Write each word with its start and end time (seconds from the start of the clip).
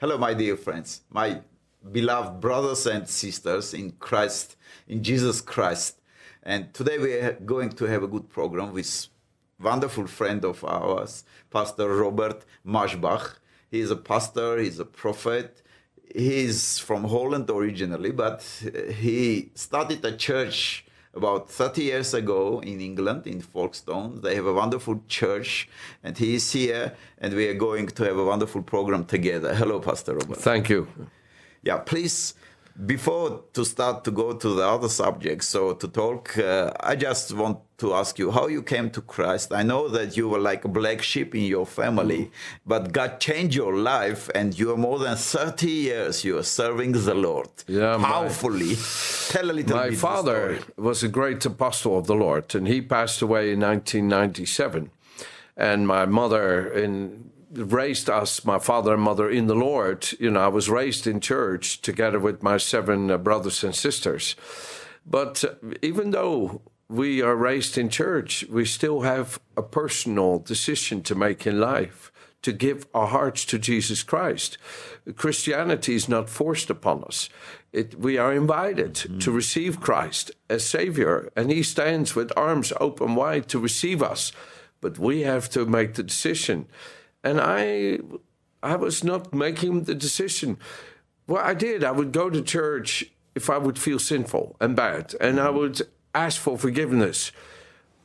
Hello, 0.00 0.16
my 0.16 0.32
dear 0.32 0.56
friends, 0.56 1.00
my 1.10 1.40
beloved 1.90 2.40
brothers 2.40 2.86
and 2.86 3.08
sisters 3.08 3.74
in 3.74 3.90
Christ, 3.98 4.54
in 4.86 5.02
Jesus 5.02 5.40
Christ. 5.40 5.98
And 6.44 6.72
today 6.72 6.98
we 6.98 7.14
are 7.14 7.32
going 7.32 7.70
to 7.70 7.84
have 7.86 8.04
a 8.04 8.06
good 8.06 8.28
program 8.28 8.72
with 8.72 9.08
wonderful 9.60 10.06
friend 10.06 10.44
of 10.44 10.62
ours, 10.62 11.24
Pastor 11.50 11.92
Robert 11.92 12.44
Maasbach. 12.64 13.38
He 13.72 13.80
is 13.80 13.90
a 13.90 13.96
pastor, 13.96 14.58
he's 14.58 14.78
a 14.78 14.84
prophet. 14.84 15.62
He's 16.14 16.78
from 16.78 17.02
Holland 17.02 17.50
originally, 17.50 18.12
but 18.12 18.42
he 19.00 19.50
started 19.56 20.04
a 20.04 20.16
church 20.16 20.86
about 21.14 21.50
30 21.50 21.82
years 21.82 22.14
ago 22.14 22.60
in 22.60 22.80
England, 22.80 23.26
in 23.26 23.40
Folkestone. 23.40 24.20
They 24.20 24.34
have 24.34 24.46
a 24.46 24.52
wonderful 24.52 25.02
church, 25.08 25.68
and 26.04 26.16
he 26.16 26.34
is 26.34 26.52
here, 26.52 26.94
and 27.18 27.34
we 27.34 27.48
are 27.48 27.54
going 27.54 27.88
to 27.88 28.04
have 28.04 28.16
a 28.16 28.24
wonderful 28.24 28.62
program 28.62 29.04
together. 29.04 29.54
Hello, 29.54 29.80
Pastor 29.80 30.14
Robert. 30.14 30.38
Thank 30.38 30.68
you. 30.68 30.86
Yeah, 31.62 31.78
please 31.78 32.34
before 32.86 33.42
to 33.52 33.64
start 33.64 34.04
to 34.04 34.10
go 34.10 34.32
to 34.32 34.54
the 34.54 34.62
other 34.62 34.88
subjects, 34.88 35.48
so 35.48 35.74
to 35.74 35.88
talk, 35.88 36.38
uh, 36.38 36.72
I 36.80 36.94
just 36.94 37.32
want 37.32 37.58
to 37.78 37.94
ask 37.94 38.18
you 38.18 38.30
how 38.30 38.46
you 38.46 38.62
came 38.62 38.90
to 38.90 39.00
Christ. 39.00 39.52
I 39.52 39.62
know 39.62 39.88
that 39.88 40.16
you 40.16 40.28
were 40.28 40.38
like 40.38 40.64
a 40.64 40.68
black 40.68 41.02
sheep 41.02 41.34
in 41.34 41.42
your 41.42 41.66
family, 41.66 42.26
mm. 42.26 42.30
but 42.66 42.92
God 42.92 43.20
changed 43.20 43.56
your 43.56 43.76
life, 43.76 44.30
and 44.34 44.56
you 44.58 44.72
are 44.72 44.76
more 44.76 44.98
than 44.98 45.16
30 45.16 45.70
years 45.70 46.24
you 46.24 46.38
are 46.38 46.42
serving 46.42 46.92
the 46.92 47.14
Lord 47.14 47.48
yeah, 47.66 47.96
powerfully. 47.98 48.74
My, 48.74 49.28
Tell 49.28 49.50
a 49.50 49.52
little 49.52 49.76
my 49.76 49.84
bit. 49.84 49.92
My 49.92 49.98
father 49.98 50.58
was 50.76 51.02
a 51.02 51.08
great 51.08 51.44
apostle 51.44 51.98
of 51.98 52.06
the 52.06 52.14
Lord, 52.14 52.54
and 52.54 52.68
he 52.68 52.80
passed 52.80 53.22
away 53.22 53.52
in 53.52 53.60
1997. 53.60 54.90
And 55.56 55.88
my 55.88 56.06
mother, 56.06 56.72
in 56.72 57.30
raised 57.52 58.10
us, 58.10 58.44
my 58.44 58.58
father 58.58 58.94
and 58.94 59.02
mother, 59.02 59.28
in 59.28 59.46
the 59.46 59.54
Lord. 59.54 60.08
You 60.18 60.30
know, 60.30 60.40
I 60.40 60.48
was 60.48 60.68
raised 60.68 61.06
in 61.06 61.20
church 61.20 61.80
together 61.82 62.18
with 62.18 62.42
my 62.42 62.58
seven 62.58 63.10
uh, 63.10 63.18
brothers 63.18 63.64
and 63.64 63.74
sisters. 63.74 64.36
But 65.06 65.44
uh, 65.44 65.54
even 65.82 66.10
though 66.10 66.62
we 66.88 67.22
are 67.22 67.36
raised 67.36 67.76
in 67.76 67.88
church, 67.88 68.44
we 68.48 68.64
still 68.64 69.02
have 69.02 69.38
a 69.56 69.62
personal 69.62 70.38
decision 70.38 71.02
to 71.02 71.14
make 71.14 71.46
in 71.46 71.60
life 71.60 72.10
to 72.42 72.52
give 72.52 72.86
our 72.94 73.08
hearts 73.08 73.44
to 73.46 73.58
Jesus 73.58 74.02
Christ. 74.02 74.58
Christianity 75.16 75.94
is 75.94 76.08
not 76.08 76.30
forced 76.30 76.70
upon 76.70 77.04
us. 77.04 77.28
It, 77.72 77.98
we 77.98 78.16
are 78.16 78.32
invited 78.32 78.94
mm. 78.94 79.20
to 79.20 79.32
receive 79.32 79.80
Christ 79.80 80.30
as 80.48 80.64
Savior, 80.64 81.30
and 81.36 81.50
He 81.50 81.62
stands 81.62 82.14
with 82.14 82.32
arms 82.36 82.72
open 82.80 83.14
wide 83.14 83.48
to 83.48 83.58
receive 83.58 84.02
us. 84.02 84.32
But 84.80 84.98
we 84.98 85.22
have 85.22 85.50
to 85.50 85.66
make 85.66 85.94
the 85.94 86.04
decision 86.04 86.66
and 87.22 87.40
I 87.40 87.98
I 88.62 88.76
was 88.76 89.04
not 89.04 89.32
making 89.32 89.84
the 89.84 89.94
decision. 89.94 90.58
Well, 91.26 91.44
I 91.44 91.54
did. 91.54 91.84
I 91.84 91.92
would 91.92 92.12
go 92.12 92.30
to 92.30 92.42
church 92.42 93.04
if 93.34 93.48
I 93.48 93.58
would 93.58 93.78
feel 93.78 93.98
sinful 93.98 94.56
and 94.60 94.74
bad, 94.74 95.14
and 95.20 95.38
I 95.38 95.50
would 95.50 95.82
ask 96.14 96.40
for 96.40 96.58
forgiveness. 96.58 97.30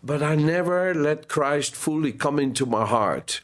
But 0.03 0.21
I 0.21 0.35
never 0.35 0.93
let 0.93 1.29
Christ 1.29 1.75
fully 1.75 2.11
come 2.11 2.37
into 2.37 2.65
my 2.65 2.85
heart 2.85 3.41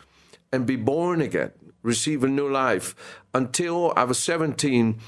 and 0.52 0.66
be 0.66 0.76
born 0.76 1.22
again, 1.22 1.52
receive 1.82 2.24
a 2.24 2.28
new 2.28 2.50
life 2.50 2.96
until 3.34 3.94
I 3.96 4.04
was 4.04 4.20
17 4.20 5.00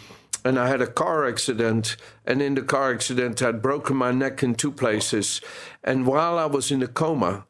and 0.44 0.58
I 0.58 0.68
had 0.68 0.82
a 0.82 0.88
car 0.88 1.28
accident. 1.28 1.98
And 2.26 2.42
in 2.42 2.56
the 2.56 2.62
car 2.62 2.94
accident, 2.94 3.42
I'd 3.42 3.62
broken 3.62 3.98
my 3.98 4.12
neck 4.12 4.42
in 4.44 4.56
two 4.56 4.72
places. 4.72 5.42
And 5.84 6.08
while 6.08 6.38
I 6.38 6.46
was 6.46 6.72
in 6.72 6.82
a 6.82 6.88
coma, 6.88 7.46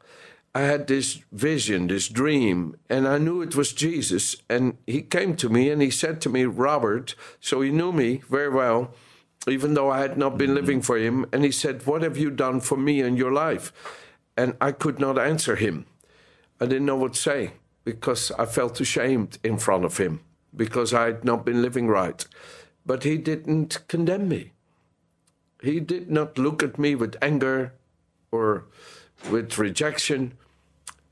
I 0.54 0.62
had 0.62 0.86
this 0.86 1.22
vision, 1.32 1.86
this 1.86 2.08
dream, 2.08 2.76
and 2.90 3.08
I 3.08 3.16
knew 3.16 3.40
it 3.40 3.56
was 3.56 3.72
Jesus. 3.72 4.36
And 4.50 4.76
he 4.86 5.00
came 5.00 5.34
to 5.36 5.48
me 5.48 5.70
and 5.70 5.80
he 5.80 5.90
said 5.90 6.20
to 6.22 6.28
me, 6.28 6.44
Robert, 6.44 7.14
so 7.40 7.62
he 7.62 7.70
knew 7.70 7.90
me 7.90 8.22
very 8.28 8.50
well, 8.50 8.92
even 9.48 9.72
though 9.72 9.90
I 9.90 10.00
had 10.00 10.18
not 10.18 10.36
been 10.36 10.54
living 10.54 10.82
for 10.82 10.98
him. 10.98 11.24
And 11.32 11.42
he 11.42 11.50
said, 11.50 11.86
What 11.86 12.02
have 12.02 12.18
you 12.18 12.30
done 12.30 12.60
for 12.60 12.76
me 12.76 13.00
in 13.00 13.16
your 13.16 13.32
life? 13.32 13.72
And 14.36 14.54
I 14.60 14.72
could 14.72 14.98
not 14.98 15.18
answer 15.18 15.56
him. 15.56 15.86
I 16.60 16.66
didn't 16.66 16.86
know 16.86 16.96
what 16.96 17.14
to 17.14 17.20
say 17.20 17.52
because 17.84 18.30
I 18.32 18.44
felt 18.44 18.80
ashamed 18.80 19.38
in 19.42 19.58
front 19.58 19.84
of 19.84 19.96
him 19.96 20.20
because 20.54 20.92
I 20.92 21.06
had 21.06 21.24
not 21.24 21.46
been 21.46 21.62
living 21.62 21.88
right. 21.88 22.24
But 22.84 23.04
he 23.04 23.16
didn't 23.16 23.86
condemn 23.88 24.28
me. 24.28 24.52
He 25.62 25.80
did 25.80 26.10
not 26.10 26.36
look 26.36 26.62
at 26.62 26.78
me 26.78 26.94
with 26.94 27.16
anger 27.22 27.72
or 28.30 28.64
with 29.30 29.56
rejection. 29.56 30.34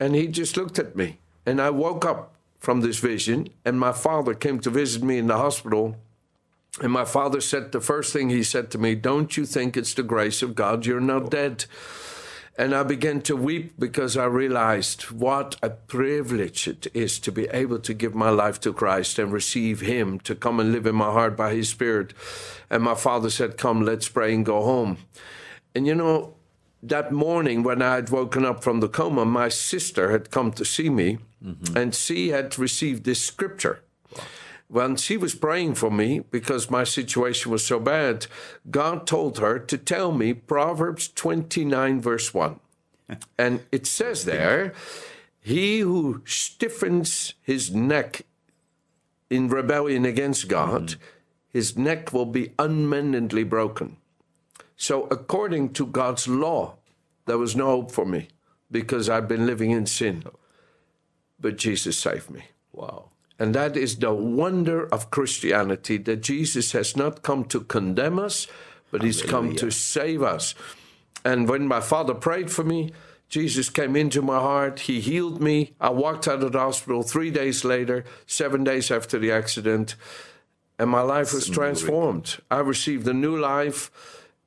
And 0.01 0.15
he 0.15 0.27
just 0.27 0.57
looked 0.57 0.79
at 0.79 0.95
me. 0.95 1.19
And 1.45 1.61
I 1.61 1.69
woke 1.69 2.05
up 2.05 2.33
from 2.57 2.81
this 2.81 2.97
vision, 2.97 3.49
and 3.63 3.79
my 3.79 3.91
father 3.91 4.33
came 4.33 4.59
to 4.61 4.71
visit 4.71 5.03
me 5.03 5.19
in 5.19 5.27
the 5.27 5.37
hospital. 5.37 5.95
And 6.81 6.91
my 6.91 7.05
father 7.05 7.39
said, 7.39 7.71
the 7.71 7.79
first 7.79 8.11
thing 8.11 8.29
he 8.29 8.41
said 8.41 8.71
to 8.71 8.79
me, 8.79 8.95
Don't 8.95 9.37
you 9.37 9.45
think 9.45 9.77
it's 9.77 9.93
the 9.93 10.01
grace 10.01 10.41
of 10.41 10.55
God 10.55 10.87
you're 10.87 10.99
not 10.99 11.29
dead? 11.29 11.65
And 12.57 12.73
I 12.73 12.81
began 12.81 13.21
to 13.21 13.35
weep 13.35 13.73
because 13.77 14.17
I 14.17 14.25
realized 14.25 15.03
what 15.11 15.55
a 15.61 15.69
privilege 15.69 16.67
it 16.67 16.87
is 16.95 17.19
to 17.19 17.31
be 17.31 17.47
able 17.49 17.79
to 17.79 17.93
give 17.93 18.15
my 18.15 18.29
life 18.29 18.59
to 18.61 18.73
Christ 18.73 19.19
and 19.19 19.31
receive 19.31 19.81
Him 19.81 20.19
to 20.21 20.33
come 20.33 20.59
and 20.59 20.71
live 20.71 20.87
in 20.87 20.95
my 20.95 21.11
heart 21.11 21.37
by 21.37 21.53
His 21.53 21.69
Spirit. 21.69 22.13
And 22.71 22.81
my 22.81 22.95
father 22.95 23.29
said, 23.29 23.57
Come, 23.57 23.85
let's 23.85 24.09
pray 24.09 24.33
and 24.33 24.45
go 24.45 24.63
home. 24.63 24.97
And 25.75 25.85
you 25.85 25.93
know, 25.93 26.33
that 26.83 27.11
morning 27.11 27.63
when 27.63 27.81
I 27.81 27.95
had 27.95 28.09
woken 28.09 28.45
up 28.45 28.63
from 28.63 28.79
the 28.79 28.89
coma, 28.89 29.25
my 29.25 29.49
sister 29.49 30.11
had 30.11 30.31
come 30.31 30.51
to 30.53 30.65
see 30.65 30.89
me 30.89 31.19
mm-hmm. 31.43 31.77
and 31.77 31.93
she 31.93 32.29
had 32.29 32.57
received 32.57 33.03
this 33.03 33.23
scripture. 33.23 33.81
Wow. 34.15 34.23
When 34.67 34.95
she 34.95 35.17
was 35.17 35.35
praying 35.35 35.75
for 35.75 35.91
me 35.91 36.19
because 36.19 36.71
my 36.71 36.83
situation 36.83 37.51
was 37.51 37.65
so 37.65 37.79
bad, 37.79 38.27
God 38.69 39.05
told 39.05 39.37
her 39.39 39.59
to 39.59 39.77
tell 39.77 40.11
me 40.11 40.33
Proverbs 40.33 41.09
29, 41.09 42.01
verse 42.01 42.33
1. 42.33 42.59
and 43.37 43.61
it 43.71 43.85
says 43.85 44.25
there, 44.25 44.73
He 45.41 45.79
who 45.79 46.21
stiffens 46.25 47.33
his 47.41 47.71
neck 47.71 48.25
in 49.29 49.49
rebellion 49.49 50.05
against 50.05 50.47
God, 50.47 50.87
mm-hmm. 50.87 51.01
his 51.49 51.77
neck 51.77 52.13
will 52.13 52.25
be 52.25 52.53
unmendedly 52.57 53.43
broken. 53.43 53.97
So, 54.81 55.03
according 55.11 55.73
to 55.73 55.85
God's 55.85 56.27
law, 56.27 56.77
there 57.27 57.37
was 57.37 57.55
no 57.55 57.67
hope 57.67 57.91
for 57.91 58.03
me 58.03 58.29
because 58.71 59.11
I'd 59.11 59.27
been 59.27 59.45
living 59.45 59.69
in 59.69 59.85
sin. 59.85 60.23
But 61.39 61.59
Jesus 61.59 61.99
saved 61.99 62.31
me. 62.31 62.45
Wow. 62.73 63.09
And 63.37 63.53
that 63.53 63.77
is 63.77 63.97
the 63.97 64.11
wonder 64.11 64.87
of 64.91 65.11
Christianity 65.11 65.97
that 65.97 66.23
Jesus 66.23 66.71
has 66.71 66.97
not 66.97 67.21
come 67.21 67.45
to 67.45 67.61
condemn 67.61 68.17
us, 68.17 68.47
but 68.89 69.03
he's 69.03 69.21
come 69.21 69.55
to 69.57 69.69
save 69.69 70.23
us. 70.23 70.55
And 71.23 71.47
when 71.47 71.67
my 71.67 71.79
father 71.79 72.15
prayed 72.15 72.49
for 72.49 72.63
me, 72.63 72.91
Jesus 73.29 73.69
came 73.69 73.95
into 73.95 74.23
my 74.23 74.39
heart. 74.39 74.79
He 74.79 74.99
healed 74.99 75.43
me. 75.43 75.75
I 75.79 75.91
walked 75.91 76.27
out 76.27 76.41
of 76.41 76.53
the 76.53 76.59
hospital 76.59 77.03
three 77.03 77.29
days 77.29 77.63
later, 77.63 78.03
seven 78.25 78.63
days 78.63 78.89
after 78.89 79.19
the 79.19 79.31
accident, 79.31 79.95
and 80.79 80.89
my 80.89 81.01
life 81.01 81.31
was 81.31 81.47
transformed. 81.47 82.41
I 82.49 82.61
received 82.61 83.07
a 83.07 83.13
new 83.13 83.37
life 83.37 83.91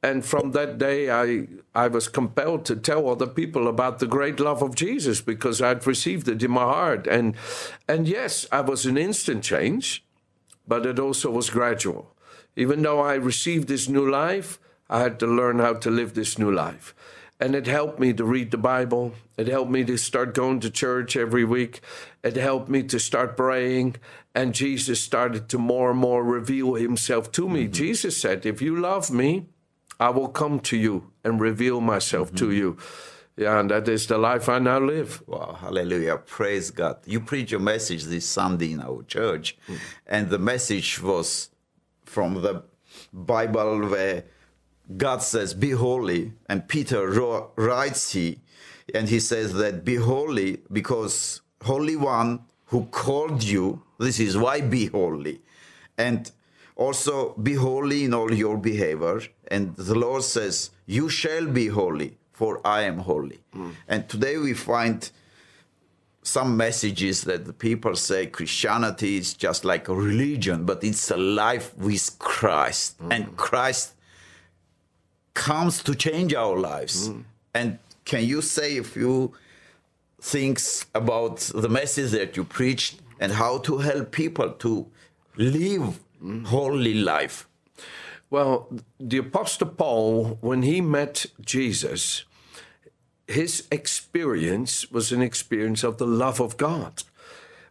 and 0.04 0.22
from 0.22 0.52
that 0.52 0.76
day 0.76 1.10
I 1.10 1.48
I 1.74 1.88
was 1.88 2.08
compelled 2.08 2.66
to 2.66 2.76
tell 2.76 3.08
other 3.08 3.26
people 3.26 3.66
about 3.68 3.98
the 3.98 4.06
great 4.16 4.38
love 4.38 4.62
of 4.62 4.74
Jesus 4.74 5.22
because 5.22 5.62
I'd 5.62 5.86
received 5.86 6.28
it 6.28 6.42
in 6.42 6.50
my 6.50 6.68
heart. 6.76 7.06
And 7.06 7.34
and 7.88 8.06
yes 8.06 8.46
I 8.52 8.60
was 8.60 8.84
an 8.84 8.98
instant 8.98 9.42
change 9.42 10.04
but 10.68 10.86
it 10.86 10.98
also 10.98 11.30
was 11.30 11.56
gradual. 11.58 12.04
Even 12.56 12.82
though 12.82 13.00
I 13.00 13.14
received 13.14 13.66
this 13.68 13.88
new 13.88 14.06
life 14.22 14.58
I 14.90 15.00
had 15.00 15.18
to 15.20 15.26
learn 15.26 15.58
how 15.58 15.74
to 15.84 15.90
live 15.90 16.12
this 16.12 16.38
new 16.38 16.52
life. 16.52 16.94
And 17.40 17.54
it 17.54 17.66
helped 17.66 17.98
me 17.98 18.12
to 18.12 18.24
read 18.24 18.50
the 18.50 18.64
Bible. 18.72 19.14
It 19.38 19.48
helped 19.48 19.70
me 19.70 19.84
to 19.84 19.96
start 19.96 20.34
going 20.34 20.60
to 20.60 20.70
church 20.70 21.16
every 21.16 21.44
week. 21.44 21.80
It 22.22 22.36
helped 22.36 22.68
me 22.68 22.82
to 22.84 22.98
start 23.00 23.36
praying. 23.36 23.96
And 24.34 24.54
Jesus 24.54 25.00
started 25.00 25.48
to 25.48 25.58
more 25.58 25.90
and 25.90 25.98
more 25.98 26.22
reveal 26.22 26.74
himself 26.74 27.32
to 27.32 27.48
me. 27.48 27.64
Mm-hmm. 27.64 27.82
Jesus 27.84 28.16
said 28.18 28.44
if 28.44 28.60
you 28.60 28.78
love 28.78 29.10
me 29.10 29.46
I 30.00 30.10
will 30.10 30.28
come 30.28 30.60
to 30.60 30.76
you 30.76 31.12
and 31.24 31.40
reveal 31.40 31.80
myself 31.80 32.28
mm-hmm. 32.28 32.36
to 32.36 32.52
you. 32.52 32.76
Yeah, 33.36 33.58
and 33.58 33.70
that 33.70 33.88
is 33.88 34.06
the 34.06 34.16
life 34.16 34.48
I 34.48 34.60
now 34.60 34.78
live. 34.78 35.22
Wow, 35.26 35.58
hallelujah. 35.60 36.18
Praise 36.18 36.70
God. 36.70 36.98
You 37.04 37.20
preach 37.20 37.50
your 37.50 37.60
message 37.60 38.04
this 38.04 38.28
Sunday 38.28 38.72
in 38.72 38.80
our 38.80 39.02
church, 39.02 39.56
mm. 39.68 39.76
and 40.06 40.30
the 40.30 40.38
message 40.38 41.02
was 41.02 41.50
from 42.04 42.42
the 42.42 42.62
Bible 43.12 43.88
where 43.88 44.24
God 44.96 45.22
says, 45.22 45.52
Be 45.54 45.70
holy. 45.70 46.32
And 46.48 46.68
Peter 46.68 47.08
writes 47.56 48.12
he, 48.12 48.40
and 48.94 49.08
he 49.08 49.18
says 49.18 49.54
that 49.54 49.84
be 49.84 49.96
holy 49.96 50.58
because 50.70 51.40
Holy 51.62 51.96
One 51.96 52.44
who 52.66 52.86
called 52.86 53.42
you, 53.42 53.82
this 53.98 54.20
is 54.20 54.36
why 54.36 54.60
be 54.60 54.86
holy. 54.86 55.40
And 55.96 56.30
also, 56.76 57.34
be 57.34 57.54
holy 57.54 58.04
in 58.04 58.14
all 58.14 58.34
your 58.34 58.58
behavior. 58.58 59.20
And 59.48 59.76
the 59.76 59.94
Lord 59.94 60.22
says, 60.22 60.70
You 60.86 61.08
shall 61.08 61.46
be 61.46 61.68
holy, 61.68 62.16
for 62.32 62.60
I 62.66 62.82
am 62.82 62.98
holy. 62.98 63.40
Mm. 63.54 63.72
And 63.88 64.08
today 64.08 64.38
we 64.38 64.54
find 64.54 65.10
some 66.24 66.56
messages 66.56 67.22
that 67.24 67.44
the 67.44 67.52
people 67.52 67.94
say 67.94 68.26
Christianity 68.26 69.18
is 69.18 69.34
just 69.34 69.64
like 69.64 69.88
a 69.88 69.94
religion, 69.94 70.64
but 70.64 70.82
it's 70.82 71.10
a 71.10 71.16
life 71.16 71.76
with 71.76 72.18
Christ, 72.18 72.96
hmm. 72.98 73.12
and 73.12 73.36
Christ 73.36 73.92
comes 75.34 75.82
to 75.82 75.94
change 75.94 76.32
our 76.32 76.58
lives. 76.58 77.08
Hmm. 77.08 77.20
And 77.52 77.78
can 78.06 78.24
you 78.24 78.40
say 78.40 78.78
a 78.78 78.82
few 78.82 79.34
things 80.20 80.86
about 80.94 81.38
the 81.54 81.68
message 81.68 82.12
that 82.12 82.36
you 82.38 82.44
preached 82.44 83.00
and 83.20 83.30
how 83.30 83.58
to 83.58 83.78
help 83.78 84.10
people 84.10 84.50
to 84.50 84.86
live 85.36 86.00
hmm. 86.20 86.44
holy 86.44 86.94
life? 86.94 87.46
Well, 88.30 88.68
the 88.98 89.18
Apostle 89.18 89.68
Paul, 89.68 90.38
when 90.40 90.62
he 90.62 90.80
met 90.80 91.26
Jesus, 91.40 92.24
his 93.26 93.66
experience 93.70 94.90
was 94.90 95.12
an 95.12 95.22
experience 95.22 95.82
of 95.84 95.98
the 95.98 96.06
love 96.06 96.40
of 96.40 96.56
God. 96.56 97.04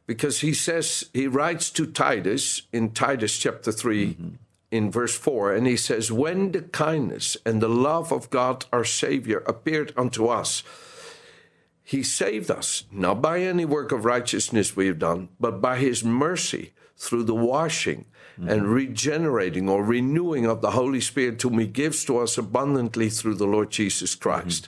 Because 0.06 0.42
he 0.42 0.54
says, 0.54 1.10
he 1.14 1.28
writes 1.28 1.70
to 1.72 1.86
Titus 1.86 2.64
in 2.74 2.92
Titus 2.92 3.38
chapter 3.38 3.72
3, 3.72 4.08
mm-hmm. 4.08 4.30
in 4.72 4.92
verse 4.92 5.18
4, 5.18 5.56
and 5.56 5.66
he 5.66 5.78
says, 5.78 6.12
When 6.12 6.52
the 6.52 6.62
kindness 6.62 7.38
and 7.46 7.62
the 7.62 7.70
love 7.70 8.12
of 8.12 8.30
God 8.30 8.66
our 8.74 8.84
Savior 8.84 9.40
appeared 9.46 9.94
unto 9.96 10.28
us, 10.28 10.64
he 11.84 12.04
saved 12.04 12.50
us, 12.50 12.86
not 12.92 13.22
by 13.22 13.42
any 13.42 13.66
work 13.66 13.92
of 13.92 14.06
righteousness 14.06 14.76
we 14.76 14.88
have 14.88 15.00
done, 15.00 15.30
but 15.40 15.62
by 15.62 15.78
his 15.78 16.04
mercy 16.04 16.74
through 17.04 17.24
the 17.24 17.36
washing 17.36 18.06
and 18.38 18.62
mm-hmm. 18.62 18.72
regenerating 18.72 19.70
or 19.70 19.84
renewing 19.84 20.46
of 20.46 20.62
the 20.62 20.72
Holy 20.72 21.02
Spirit, 21.02 21.42
whom 21.42 21.60
he 21.60 21.68
gives 21.68 22.04
to 22.06 22.18
us 22.18 22.38
abundantly 22.38 23.10
through 23.10 23.36
the 23.36 23.46
Lord 23.46 23.70
Jesus 23.70 24.16
mm-hmm. 24.16 24.30
Christ. 24.30 24.68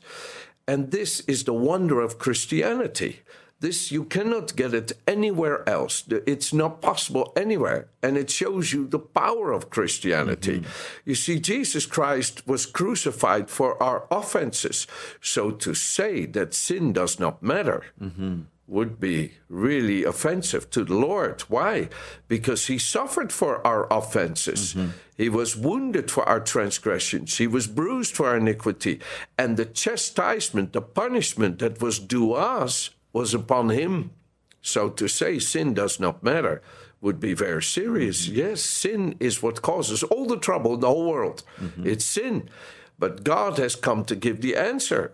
And 0.68 0.92
this 0.92 1.22
is 1.22 1.44
the 1.44 1.54
wonder 1.54 2.02
of 2.02 2.20
Christianity. 2.20 3.22
This 3.62 3.92
you 3.92 4.04
cannot 4.04 4.56
get 4.56 4.74
it 4.74 4.92
anywhere 5.08 5.68
else. 5.68 6.04
It's 6.10 6.54
not 6.54 6.82
possible 6.82 7.32
anywhere. 7.36 7.88
And 8.04 8.18
it 8.18 8.30
shows 8.30 8.74
you 8.74 8.86
the 8.86 9.00
power 9.00 9.52
of 9.52 9.70
Christianity. 9.70 10.60
Mm-hmm. 10.60 11.10
You 11.10 11.16
see, 11.16 11.40
Jesus 11.40 11.86
Christ 11.86 12.46
was 12.46 12.66
crucified 12.66 13.50
for 13.50 13.82
our 13.82 14.08
offenses. 14.12 14.88
So 15.22 15.52
to 15.52 15.74
say 15.74 16.26
that 16.28 16.54
sin 16.54 16.94
does 16.94 17.20
not 17.20 17.42
matter 17.42 17.86
would 18.68 19.00
be 19.00 19.34
really 19.48 20.04
offensive 20.04 20.70
to 20.72 20.84
the 20.84 20.96
Lord. 20.96 21.42
Why? 21.42 21.90
Because 22.28 22.68
he 22.68 22.78
suffered 22.78 23.32
for 23.32 23.66
our 23.66 23.92
offenses. 23.94 24.74
Mm-hmm. 24.74 24.90
He 25.16 25.30
was 25.30 25.56
wounded 25.56 26.10
for 26.10 26.28
our 26.28 26.40
transgressions. 26.40 27.38
He 27.38 27.48
was 27.48 27.68
bruised 27.68 28.16
for 28.16 28.30
our 28.30 28.38
iniquity. 28.38 29.00
And 29.38 29.56
the 29.56 29.66
chastisement, 29.66 30.74
the 30.74 30.82
punishment 30.82 31.60
that 31.60 31.82
was 31.82 32.00
due 32.00 32.34
us, 32.34 32.90
was 33.14 33.34
upon 33.34 33.70
him. 33.70 34.12
So 34.62 34.90
to 34.90 35.08
say 35.08 35.38
sin 35.38 35.76
does 35.76 36.00
not 36.00 36.24
matter 36.24 36.62
would 37.02 37.20
be 37.20 37.36
very 37.36 37.62
serious. 37.62 38.26
Mm-hmm. 38.26 38.36
Yes, 38.36 38.62
sin 38.62 39.16
is 39.20 39.44
what 39.44 39.62
causes 39.62 40.02
all 40.02 40.26
the 40.26 40.40
trouble 40.40 40.74
in 40.74 40.80
the 40.80 40.88
whole 40.88 41.08
world. 41.10 41.44
Mm-hmm. 41.60 41.88
It's 41.88 42.04
sin. 42.04 42.50
But 42.98 43.24
God 43.24 43.60
has 43.60 43.76
come 43.76 44.04
to 44.06 44.16
give 44.16 44.42
the 44.42 44.56
answer. 44.56 45.14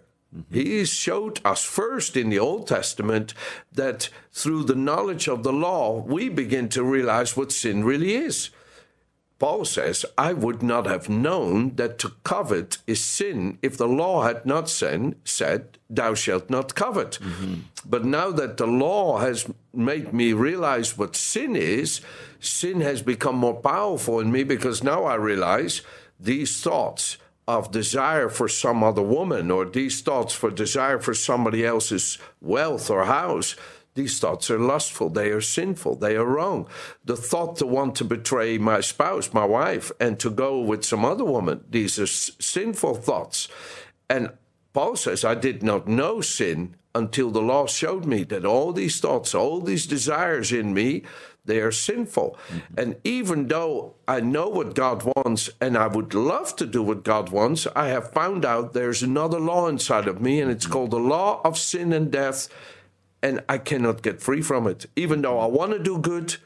He 0.51 0.86
showed 0.86 1.42
us 1.44 1.63
first 1.63 2.16
in 2.16 2.30
the 2.30 2.39
Old 2.39 2.68
Testament 2.68 3.33
that 3.74 4.10
through 4.31 4.63
the 4.63 4.75
knowledge 4.75 5.28
of 5.28 5.44
the 5.44 5.51
law, 5.51 6.00
we 6.00 6.30
begin 6.30 6.69
to 6.69 6.83
realize 6.83 7.36
what 7.36 7.51
sin 7.51 7.83
really 7.83 8.16
is. 8.16 8.50
Paul 9.39 9.66
says, 9.66 10.06
I 10.19 10.33
would 10.33 10.62
not 10.62 10.86
have 10.86 11.10
known 11.10 11.75
that 11.75 11.98
to 12.00 12.12
covet 12.24 12.78
is 12.86 13.04
sin 13.04 13.57
if 13.63 13.75
the 13.75 13.88
law 13.88 14.24
had 14.24 14.45
not 14.45 14.69
sin, 14.69 15.16
said, 15.24 15.80
Thou 15.89 16.13
shalt 16.13 16.50
not 16.50 16.75
covet. 16.75 17.18
But 17.83 18.06
now 18.06 18.30
that 18.31 18.57
the 18.57 18.68
law 18.68 19.18
has 19.18 19.50
made 19.74 20.13
me 20.13 20.33
realize 20.33 20.95
what 20.95 21.16
sin 21.16 21.56
is, 21.56 22.01
sin 22.39 22.81
has 22.81 23.01
become 23.01 23.36
more 23.36 23.60
powerful 23.60 24.19
in 24.19 24.31
me 24.31 24.44
because 24.44 24.83
now 24.83 25.06
I 25.06 25.16
realize 25.16 25.81
these 26.19 26.62
thoughts 26.62 27.18
of 27.48 27.72
desire 27.72 28.30
for 28.30 28.48
some 28.48 28.84
other 28.84 29.02
woman 29.02 29.52
or 29.52 29.66
these 29.66 30.02
thoughts 30.02 30.34
for 30.34 30.52
desire 30.52 31.00
for 31.00 31.14
somebody 31.14 31.66
else's 31.66 32.18
wealth 32.40 32.90
or 32.90 33.06
house 33.06 33.56
these 33.94 34.20
thoughts 34.20 34.50
are 34.50 34.60
lustful, 34.60 35.10
they 35.10 35.32
are 35.32 35.42
sinful, 35.42 35.98
they 35.98 36.16
are 36.16 36.26
wrong. 36.26 36.68
The 37.04 37.18
thought 37.18 37.58
to 37.58 37.66
want 37.66 37.96
to 37.96 38.06
betray 38.06 38.58
my 38.58 38.80
spouse, 38.80 39.34
my 39.34 39.44
wife, 39.44 39.92
and 40.00 40.18
to 40.20 40.30
go 40.30 40.60
with 40.60 40.86
some 40.86 41.04
other 41.04 41.26
woman, 41.26 41.66
these 41.70 42.00
are 42.00 42.04
s- 42.04 42.32
sinful 42.40 42.96
thoughts. 42.96 43.50
And 44.10 44.32
Paul 44.74 44.96
says, 44.96 45.26
I 45.26 45.36
did 45.36 45.62
not 45.62 45.90
know 45.90 46.22
sin 46.22 46.76
until 46.96 47.32
the 47.32 47.42
law 47.42 47.68
showed 47.68 48.06
me 48.06 48.24
that 48.24 48.46
all 48.46 48.72
these 48.72 49.00
thoughts, 49.02 49.36
all 49.36 49.60
these 49.60 49.86
desires 49.86 50.54
in 50.54 50.74
me, 50.74 51.04
they 51.46 51.60
are 51.60 51.72
sinful. 51.72 52.38
Mm-hmm. 52.48 52.80
And 52.80 52.96
even 53.04 53.48
though 53.48 53.96
I 54.08 54.20
know 54.20 54.48
what 54.48 54.76
God 54.76 55.04
wants 55.16 55.50
and 55.60 55.78
I 55.78 55.88
would 55.88 56.14
love 56.14 56.56
to 56.58 56.66
do 56.66 56.84
what 56.84 57.04
God 57.04 57.30
wants, 57.30 57.68
I 57.76 57.88
have 57.88 58.12
found 58.12 58.46
out 58.46 58.74
there's 58.74 59.02
another 59.02 59.40
law 59.40 59.68
inside 59.68 60.08
of 60.08 60.22
me, 60.22 60.40
and 60.40 60.52
it's 60.52 60.66
mm-hmm. 60.66 60.74
called 60.74 60.92
the 60.92 61.00
law 61.00 61.42
of 61.44 61.58
sin 61.58 61.94
and 61.94 62.12
death 62.12 62.48
and 63.22 63.44
I 63.48 63.58
cannot 63.58 64.02
get 64.02 64.22
free 64.22 64.42
from 64.42 64.68
it. 64.68 64.88
Even 64.96 65.22
though 65.22 65.40
I 65.40 65.46
want 65.46 65.74
to 65.74 65.80
do 65.80 65.98
good, 65.98 66.38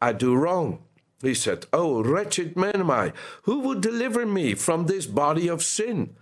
I 0.00 0.12
do 0.12 0.34
wrong. 0.34 0.80
He 1.22 1.34
said, 1.34 1.66
Oh, 1.72 2.02
wretched 2.02 2.56
man 2.56 2.76
am 2.76 2.90
I, 2.90 3.12
who 3.42 3.60
will 3.60 3.78
deliver 3.78 4.24
me 4.26 4.54
from 4.54 4.86
this 4.86 5.06
body 5.06 5.48
of 5.48 5.62
sin? 5.62 6.14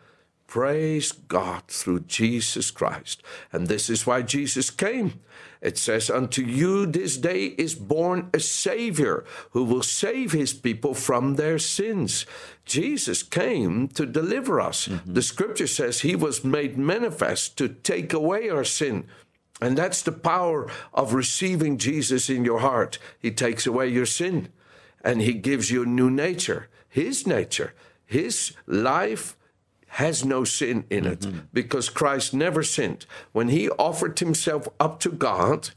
Praise 0.47 1.13
God 1.13 1.63
through 1.69 2.01
Jesus 2.01 2.71
Christ. 2.71 3.23
And 3.53 3.67
this 3.67 3.91
is 3.91 4.07
why 4.07 4.23
Jesus 4.23 4.71
came. 4.71 5.21
It 5.67 5.79
says, 5.79 6.11
Unto 6.11 6.43
you 6.43 6.87
this 6.87 7.17
day 7.17 7.47
is 7.59 7.75
born 7.75 8.31
a 8.33 8.39
Savior 8.39 9.25
who 9.51 9.65
will 9.65 9.83
save 9.83 10.31
his 10.31 10.53
people 10.53 10.95
from 10.95 11.35
their 11.35 11.59
sins. 11.59 12.25
Jesus 12.65 13.25
came 13.25 13.89
to 13.89 14.07
deliver 14.07 14.61
us. 14.61 14.87
Mm-hmm. 14.87 15.15
The 15.15 15.23
scripture 15.23 15.67
says 15.67 16.01
he 16.01 16.15
was 16.15 16.45
made 16.45 16.79
manifest 16.79 17.59
to 17.59 17.69
take 17.69 18.13
away 18.13 18.49
our 18.49 18.63
sin. 18.63 19.09
And 19.61 19.77
that's 19.77 20.03
the 20.03 20.13
power 20.13 20.71
of 20.95 21.15
receiving 21.15 21.79
Jesus 21.79 22.31
in 22.31 22.45
your 22.45 22.61
heart. 22.61 23.01
He 23.19 23.33
takes 23.33 23.67
away 23.67 23.89
your 23.89 24.07
sin 24.07 24.51
and 25.03 25.21
he 25.21 25.33
gives 25.33 25.73
you 25.73 25.83
a 25.83 25.87
new 25.87 26.11
nature, 26.11 26.69
his 26.89 27.27
nature. 27.27 27.75
His 28.05 28.53
life 28.69 29.37
has 29.97 30.27
no 30.27 30.45
sin 30.45 30.85
in 30.91 31.07
it 31.07 31.21
mm-hmm. 31.21 31.39
because 31.55 31.89
Christ 31.89 32.35
never 32.35 32.63
sinned. 32.63 33.07
When 33.33 33.49
he 33.49 33.71
offered 33.71 34.19
himself 34.19 34.69
up 34.79 35.01
to 35.01 35.11
God, 35.11 35.71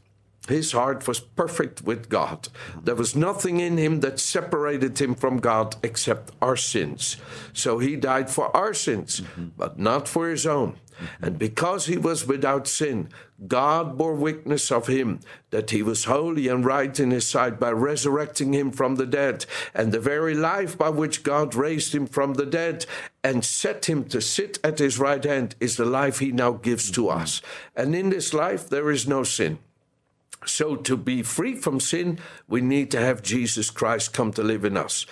his 0.50 0.72
heart 0.72 1.06
was 1.06 1.20
perfect 1.20 1.82
with 1.82 2.08
God. 2.08 2.48
There 2.82 2.94
was 2.94 3.16
nothing 3.16 3.60
in 3.60 3.78
him 3.78 4.00
that 4.00 4.20
separated 4.20 5.00
him 5.00 5.14
from 5.14 5.38
God 5.38 5.76
except 5.82 6.32
our 6.42 6.56
sins. 6.56 7.16
So 7.52 7.78
he 7.78 7.96
died 7.96 8.30
for 8.30 8.54
our 8.56 8.74
sins, 8.74 9.22
but 9.56 9.78
not 9.78 10.08
for 10.08 10.28
his 10.28 10.46
own. 10.46 10.76
And 11.20 11.38
because 11.38 11.86
he 11.86 11.96
was 11.96 12.26
without 12.26 12.66
sin, 12.66 13.08
God 13.46 13.96
bore 13.96 14.14
witness 14.14 14.70
of 14.70 14.86
him 14.86 15.20
that 15.50 15.70
he 15.70 15.82
was 15.82 16.04
holy 16.04 16.48
and 16.48 16.64
right 16.64 16.98
in 16.98 17.10
his 17.10 17.26
sight 17.26 17.58
by 17.58 17.70
resurrecting 17.70 18.52
him 18.52 18.70
from 18.70 18.96
the 18.96 19.06
dead. 19.06 19.46
And 19.74 19.92
the 19.92 20.00
very 20.00 20.34
life 20.34 20.76
by 20.76 20.90
which 20.90 21.22
God 21.22 21.54
raised 21.54 21.94
him 21.94 22.06
from 22.06 22.34
the 22.34 22.46
dead 22.46 22.86
and 23.24 23.44
set 23.44 23.88
him 23.88 24.04
to 24.04 24.20
sit 24.20 24.58
at 24.62 24.78
his 24.78 24.98
right 24.98 25.24
hand 25.24 25.54
is 25.60 25.76
the 25.76 25.84
life 25.84 26.18
he 26.18 26.32
now 26.32 26.52
gives 26.52 26.90
to 26.92 27.08
us. 27.08 27.40
And 27.74 27.94
in 27.94 28.10
this 28.10 28.34
life, 28.34 28.68
there 28.68 28.90
is 28.90 29.08
no 29.08 29.22
sin. 29.22 29.58
So, 30.46 30.76
to 30.76 30.96
be 30.96 31.22
free 31.22 31.54
from 31.54 31.80
sin, 31.80 32.18
we 32.48 32.60
need 32.60 32.90
to 32.92 33.00
have 33.00 33.22
Jesus 33.22 33.70
Christ 33.70 34.12
come 34.12 34.32
to 34.32 34.42
live 34.42 34.64
in 34.64 34.76
us. 34.76 35.06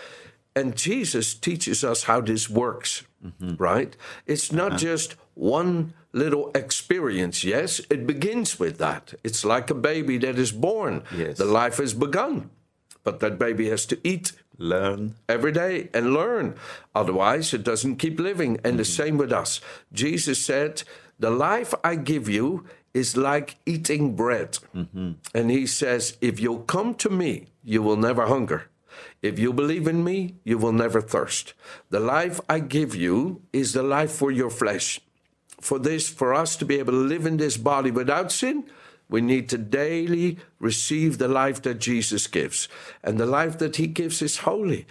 And 0.56 0.74
Jesus 0.74 1.34
teaches 1.34 1.84
us 1.84 2.04
how 2.04 2.20
this 2.20 2.48
works, 2.50 3.04
mm-hmm. 3.24 3.54
right? 3.62 3.96
It's 4.26 4.50
not 4.52 4.72
uh-huh. 4.72 4.78
just 4.78 5.16
one 5.34 5.92
little 6.12 6.50
experience. 6.54 7.44
Yes, 7.44 7.80
it 7.90 8.06
begins 8.06 8.58
with 8.58 8.78
that. 8.78 9.14
It's 9.22 9.44
like 9.44 9.70
a 9.70 9.74
baby 9.74 10.18
that 10.18 10.38
is 10.38 10.50
born, 10.50 11.04
Yes. 11.14 11.38
the 11.38 11.44
life 11.44 11.76
has 11.76 11.94
begun, 11.94 12.50
but 13.04 13.20
that 13.20 13.38
baby 13.38 13.68
has 13.68 13.86
to 13.86 13.98
eat 14.02 14.32
Learn. 14.58 15.14
every 15.28 15.52
day 15.52 15.88
and 15.94 16.12
learn. 16.12 16.56
Otherwise, 16.94 17.54
it 17.54 17.62
doesn't 17.62 17.96
keep 17.96 18.18
living. 18.18 18.58
And 18.64 18.78
the 18.78 18.82
mm-hmm. 18.82 19.02
same 19.02 19.16
with 19.18 19.32
us. 19.32 19.60
Jesus 19.92 20.44
said, 20.44 20.82
The 21.20 21.30
life 21.30 21.72
I 21.84 21.94
give 21.94 22.28
you 22.28 22.64
is 22.98 23.16
like 23.16 23.56
eating 23.64 24.14
bread. 24.16 24.58
And 25.34 25.50
he 25.50 25.66
says, 25.66 26.16
If 26.20 26.40
you'll 26.40 26.66
come 26.74 26.94
to 26.96 27.10
me, 27.10 27.46
you 27.64 27.82
will 27.82 27.96
never 27.96 28.26
hunger. 28.26 28.60
If 29.22 29.38
you 29.38 29.52
believe 29.52 29.86
in 29.88 30.04
me, 30.04 30.34
you 30.44 30.58
will 30.58 30.72
never 30.72 31.00
thirst. 31.00 31.54
The 31.90 32.00
life 32.00 32.40
I 32.48 32.58
give 32.60 32.94
you 32.94 33.42
is 33.52 33.72
the 33.72 33.82
life 33.82 34.12
for 34.12 34.30
your 34.30 34.50
flesh. 34.50 35.00
For 35.60 35.78
this, 35.78 36.08
for 36.08 36.34
us 36.34 36.56
to 36.56 36.64
be 36.64 36.78
able 36.78 36.92
to 36.92 37.08
live 37.12 37.26
in 37.26 37.36
this 37.36 37.56
body 37.56 37.90
without 37.90 38.30
sin, 38.30 38.64
we 39.08 39.20
need 39.20 39.48
to 39.48 39.58
daily 39.58 40.38
receive 40.60 41.18
the 41.18 41.28
life 41.28 41.62
that 41.62 41.80
Jesus 41.80 42.26
gives. 42.26 42.68
And 43.02 43.18
the 43.18 43.26
life 43.26 43.58
that 43.58 43.76
he 43.76 43.86
gives 43.86 44.22
is 44.22 44.38
holy. 44.38 44.86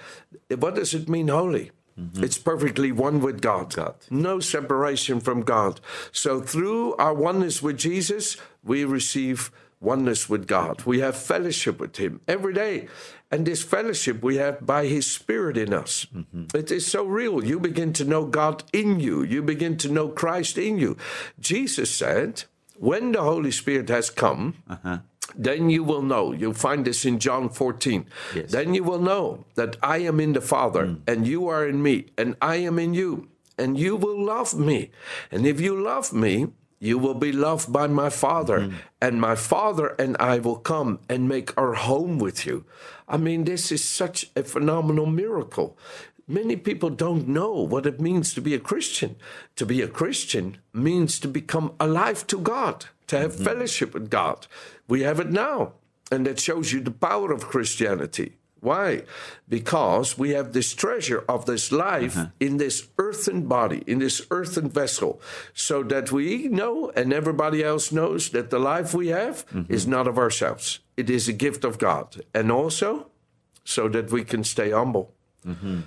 What 0.50 0.76
does 0.76 0.94
it 0.94 1.08
mean, 1.08 1.28
holy? 1.28 1.72
Mm-hmm. 2.00 2.24
It's 2.24 2.38
perfectly 2.38 2.92
one 2.92 3.22
with 3.22 3.42
God. 3.42 3.74
God. 3.74 3.96
No 4.10 4.40
separation 4.40 5.20
from 5.20 5.42
God. 5.42 5.82
So 6.12 6.42
through 6.42 6.96
our 6.96 7.14
oneness 7.14 7.62
with 7.62 7.78
Jesus, 7.78 8.38
we 8.64 8.86
receive 8.86 9.52
oneness 9.80 10.30
with 10.30 10.48
God. 10.48 10.84
We 10.86 11.00
have 11.00 11.16
fellowship 11.18 11.80
with 11.80 11.98
Him 11.98 12.22
every 12.28 12.54
day. 12.54 12.88
And 13.30 13.46
this 13.46 13.62
fellowship 13.64 14.24
we 14.24 14.38
have 14.38 14.66
by 14.66 14.86
His 14.86 15.10
Spirit 15.10 15.58
in 15.58 15.74
us. 15.74 16.06
Mm-hmm. 16.16 16.56
It 16.56 16.72
is 16.72 16.86
so 16.86 17.06
real. 17.06 17.44
You 17.44 17.60
begin 17.60 17.94
to 17.94 18.06
know 18.06 18.26
God 18.26 18.64
in 18.72 19.00
you, 19.00 19.24
you 19.24 19.42
begin 19.42 19.78
to 19.78 19.92
know 19.92 20.08
Christ 20.08 20.58
in 20.58 20.78
you. 20.78 20.98
Jesus 21.40 21.94
said, 21.94 22.44
when 22.80 23.12
the 23.12 23.22
Holy 23.22 23.52
Spirit 23.52 23.90
has 23.90 24.10
come, 24.10 24.56
uh-huh. 24.70 25.00
Then 25.36 25.70
you 25.70 25.84
will 25.84 26.02
know. 26.02 26.32
You'll 26.32 26.54
find 26.54 26.86
this 26.86 27.06
in 27.06 27.20
John 27.20 27.50
14. 27.50 28.06
Yes. 28.36 28.52
Then 28.52 28.74
you 28.74 28.84
will 28.84 29.02
know 29.02 29.46
that 29.56 29.78
I 29.82 29.98
am 30.00 30.20
in 30.20 30.34
the 30.34 30.42
Father, 30.42 30.86
mm. 30.86 31.02
and 31.08 31.28
you 31.28 31.48
are 31.48 31.68
in 31.68 31.82
me, 31.82 32.08
and 32.18 32.36
I 32.42 32.58
am 32.58 32.80
in 32.80 32.94
you, 32.94 33.30
and 33.58 33.78
you 33.78 33.96
will 33.96 34.24
love 34.24 34.58
me. 34.58 34.92
And 35.32 35.46
if 35.46 35.60
you 35.60 35.80
love 35.80 36.14
me, 36.14 36.48
you 36.80 36.98
will 36.98 37.16
be 37.16 37.32
loved 37.32 37.74
by 37.74 37.88
my 37.88 38.10
Father, 38.10 38.60
mm. 38.60 38.74
and 39.02 39.20
my 39.20 39.36
Father 39.36 39.96
and 40.00 40.16
I 40.20 40.40
will 40.40 40.58
come 40.58 41.00
and 41.10 41.28
make 41.28 41.58
our 41.58 41.74
home 41.74 42.20
with 42.20 42.46
you. 42.46 42.66
I 43.08 43.18
mean, 43.18 43.46
this 43.46 43.72
is 43.72 43.84
such 43.84 44.30
a 44.36 44.44
phenomenal 44.44 45.06
miracle. 45.06 45.78
Many 46.28 46.58
people 46.58 46.90
don't 46.90 47.28
know 47.28 47.54
what 47.54 47.86
it 47.86 48.02
means 48.02 48.34
to 48.34 48.42
be 48.42 48.54
a 48.54 48.60
Christian. 48.60 49.16
To 49.56 49.66
be 49.66 49.82
a 49.82 49.88
Christian 49.88 50.58
means 50.74 51.20
to 51.20 51.28
become 51.28 51.74
alive 51.80 52.28
to 52.28 52.38
God, 52.38 52.88
to 53.08 53.18
have 53.18 53.34
mm-hmm. 53.34 53.46
fellowship 53.46 53.94
with 53.94 54.10
God. 54.10 54.48
We 54.90 55.02
have 55.04 55.22
it 55.22 55.32
now. 55.32 55.74
And 56.12 56.26
that 56.26 56.40
shows 56.40 56.74
you 56.74 56.82
the 56.82 56.92
power 56.92 57.32
of 57.32 57.48
Christianity. 57.48 58.34
Why? 58.60 59.04
Because 59.48 60.18
we 60.18 60.32
have 60.32 60.52
this 60.52 60.74
treasure 60.74 61.24
of 61.30 61.46
this 61.46 61.72
life 61.72 62.18
uh-huh. 62.18 62.28
in 62.40 62.58
this 62.58 62.88
earthen 62.98 63.48
body, 63.48 63.84
in 63.88 64.00
this 64.00 64.22
earthen 64.32 64.70
vessel, 64.70 65.22
so 65.54 65.84
that 65.84 66.12
we 66.12 66.48
know 66.48 66.90
and 66.96 67.14
everybody 67.14 67.64
else 67.64 67.92
knows 67.92 68.30
that 68.30 68.50
the 68.50 68.60
life 68.60 68.94
we 68.94 69.08
have 69.10 69.46
mm-hmm. 69.48 69.72
is 69.72 69.86
not 69.88 70.08
of 70.08 70.18
ourselves. 70.18 70.80
It 70.98 71.10
is 71.10 71.28
a 71.28 71.34
gift 71.34 71.64
of 71.64 71.78
God. 71.78 72.22
And 72.34 72.52
also 72.52 73.08
so 73.64 73.88
that 73.90 74.12
we 74.12 74.24
can 74.24 74.44
stay 74.44 74.72
humble. 74.72 75.14
Mm-hmm. 75.46 75.82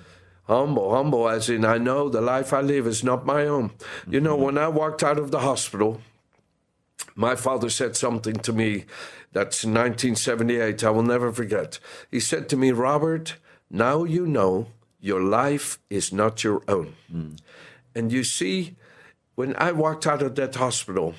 Humble, 0.51 0.93
humble, 0.93 1.29
as 1.29 1.49
in 1.49 1.63
I 1.63 1.77
know 1.77 2.09
the 2.09 2.19
life 2.19 2.51
I 2.51 2.59
live 2.59 2.85
is 2.85 3.05
not 3.05 3.25
my 3.25 3.45
own. 3.45 3.71
You 4.05 4.19
know, 4.19 4.35
mm-hmm. 4.35 4.43
when 4.43 4.57
I 4.57 4.67
walked 4.67 5.01
out 5.01 5.17
of 5.17 5.31
the 5.31 5.39
hospital, 5.39 6.01
my 7.15 7.35
father 7.35 7.69
said 7.69 7.95
something 7.95 8.35
to 8.35 8.51
me 8.51 8.83
that's 9.31 9.63
in 9.63 9.69
1978, 9.69 10.83
I 10.83 10.89
will 10.89 11.03
never 11.03 11.31
forget. 11.31 11.79
He 12.11 12.19
said 12.19 12.49
to 12.49 12.57
me, 12.57 12.71
Robert, 12.71 13.37
now 13.69 14.03
you 14.03 14.27
know 14.27 14.67
your 14.99 15.21
life 15.21 15.79
is 15.89 16.11
not 16.11 16.43
your 16.43 16.63
own. 16.67 16.95
Mm. 17.09 17.39
And 17.95 18.11
you 18.11 18.25
see, 18.25 18.75
when 19.35 19.55
I 19.55 19.71
walked 19.71 20.05
out 20.05 20.21
of 20.21 20.35
that 20.35 20.55
hospital, 20.55 21.15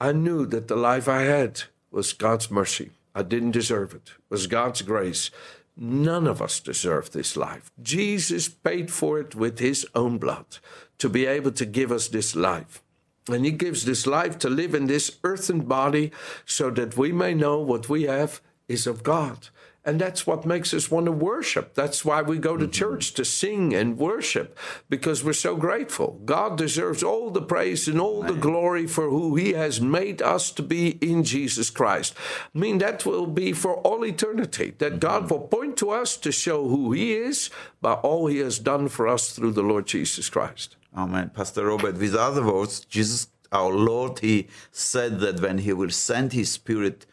I 0.00 0.12
knew 0.12 0.46
that 0.46 0.68
the 0.68 0.76
life 0.76 1.08
I 1.08 1.22
had 1.22 1.64
was 1.90 2.14
God's 2.14 2.50
mercy. 2.50 2.90
I 3.14 3.22
didn't 3.22 3.50
deserve 3.50 3.92
it. 3.92 4.12
It 4.16 4.30
was 4.30 4.46
God's 4.46 4.80
grace. 4.80 5.30
None 5.76 6.26
of 6.26 6.42
us 6.42 6.60
deserve 6.60 7.10
this 7.10 7.36
life. 7.36 7.70
Jesus 7.80 8.48
paid 8.48 8.90
for 8.90 9.18
it 9.18 9.34
with 9.34 9.58
his 9.58 9.86
own 9.94 10.18
blood 10.18 10.58
to 10.98 11.08
be 11.08 11.26
able 11.26 11.52
to 11.52 11.64
give 11.64 11.90
us 11.90 12.08
this 12.08 12.36
life. 12.36 12.82
And 13.28 13.44
he 13.44 13.52
gives 13.52 13.84
this 13.84 14.06
life 14.06 14.38
to 14.40 14.50
live 14.50 14.74
in 14.74 14.86
this 14.86 15.18
earthen 15.24 15.60
body 15.60 16.10
so 16.44 16.70
that 16.70 16.96
we 16.96 17.12
may 17.12 17.34
know 17.34 17.58
what 17.58 17.88
we 17.88 18.02
have 18.02 18.40
is 18.68 18.86
of 18.86 19.02
God. 19.02 19.48
And 19.84 20.00
that's 20.00 20.28
what 20.28 20.46
makes 20.46 20.72
us 20.72 20.92
want 20.92 21.06
to 21.06 21.12
worship. 21.12 21.74
That's 21.74 22.04
why 22.04 22.22
we 22.22 22.38
go 22.38 22.56
to 22.56 22.64
mm-hmm. 22.64 22.70
church 22.70 23.14
to 23.14 23.24
sing 23.24 23.74
and 23.74 23.98
worship 23.98 24.56
because 24.88 25.24
we're 25.24 25.32
so 25.32 25.56
grateful. 25.56 26.20
God 26.24 26.56
deserves 26.56 27.02
all 27.02 27.30
the 27.30 27.42
praise 27.42 27.88
and 27.88 28.00
all 28.00 28.22
the 28.22 28.34
glory 28.34 28.86
for 28.86 29.10
who 29.10 29.34
He 29.34 29.54
has 29.54 29.80
made 29.80 30.22
us 30.22 30.52
to 30.52 30.62
be 30.62 30.90
in 31.00 31.24
Jesus 31.24 31.68
Christ. 31.68 32.14
I 32.54 32.58
mean, 32.58 32.78
that 32.78 33.04
will 33.04 33.26
be 33.26 33.52
for 33.52 33.74
all 33.78 34.04
eternity, 34.04 34.74
that 34.78 35.00
God 35.00 35.24
mm-hmm. 35.24 35.34
will 35.34 35.48
point 35.48 35.76
to 35.78 35.90
us 35.90 36.16
to 36.18 36.30
show 36.30 36.68
who 36.68 36.92
He 36.92 37.14
is 37.14 37.50
by 37.80 37.94
all 37.94 38.28
He 38.28 38.38
has 38.38 38.60
done 38.60 38.88
for 38.88 39.08
us 39.08 39.32
through 39.32 39.52
the 39.52 39.62
Lord 39.62 39.86
Jesus 39.86 40.28
Christ. 40.28 40.76
Amen. 40.96 41.30
Pastor 41.30 41.66
Robert, 41.66 41.96
with 41.96 42.14
other 42.14 42.44
words, 42.44 42.84
Jesus, 42.84 43.28
our 43.50 43.72
Lord, 43.72 44.20
He 44.20 44.46
said 44.70 45.18
that 45.20 45.40
when 45.40 45.58
He 45.58 45.72
will 45.72 45.90
send 45.90 46.32
His 46.32 46.52
Spirit, 46.52 47.04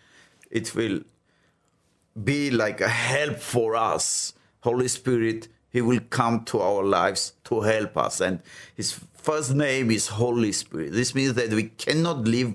it 0.51 0.75
will 0.75 1.01
be 2.23 2.49
like 2.51 2.81
a 2.81 2.89
help 2.89 3.37
for 3.39 3.75
us. 3.75 4.33
Holy 4.61 4.87
Spirit, 4.87 5.47
He 5.69 5.81
will 5.81 6.01
come 6.09 6.43
to 6.45 6.59
our 6.59 6.83
lives 6.83 7.33
to 7.45 7.61
help 7.61 7.97
us. 7.97 8.19
And 8.21 8.41
His 8.75 8.91
first 9.15 9.53
name 9.53 9.91
is 9.91 10.07
Holy 10.07 10.51
Spirit. 10.51 10.93
This 10.93 11.13
means 11.15 11.33
that 11.35 11.51
we 11.53 11.63
cannot 11.63 12.25
live 12.27 12.53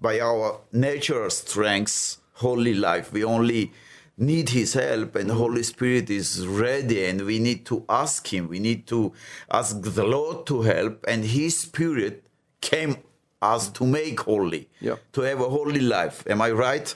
by 0.00 0.20
our 0.20 0.60
natural 0.72 1.30
strengths, 1.30 2.18
holy 2.34 2.74
life. 2.74 3.12
We 3.12 3.24
only 3.24 3.72
need 4.16 4.48
His 4.50 4.74
help, 4.74 5.14
and 5.16 5.30
Holy 5.30 5.62
Spirit 5.62 6.10
is 6.10 6.46
ready, 6.46 7.04
and 7.06 7.22
we 7.24 7.38
need 7.38 7.64
to 7.66 7.84
ask 7.88 8.32
Him. 8.32 8.48
We 8.48 8.58
need 8.58 8.86
to 8.88 9.12
ask 9.50 9.80
the 9.80 10.04
Lord 10.04 10.46
to 10.46 10.62
help, 10.62 11.04
and 11.06 11.24
His 11.24 11.56
Spirit 11.58 12.24
came 12.60 12.96
us 13.40 13.68
to 13.70 13.86
make 13.86 14.20
holy, 14.20 14.68
Yeah. 14.80 14.96
to 15.12 15.20
have 15.20 15.40
a 15.40 15.48
holy 15.48 15.80
life. 15.80 16.24
Am 16.28 16.42
I 16.42 16.50
right? 16.50 16.92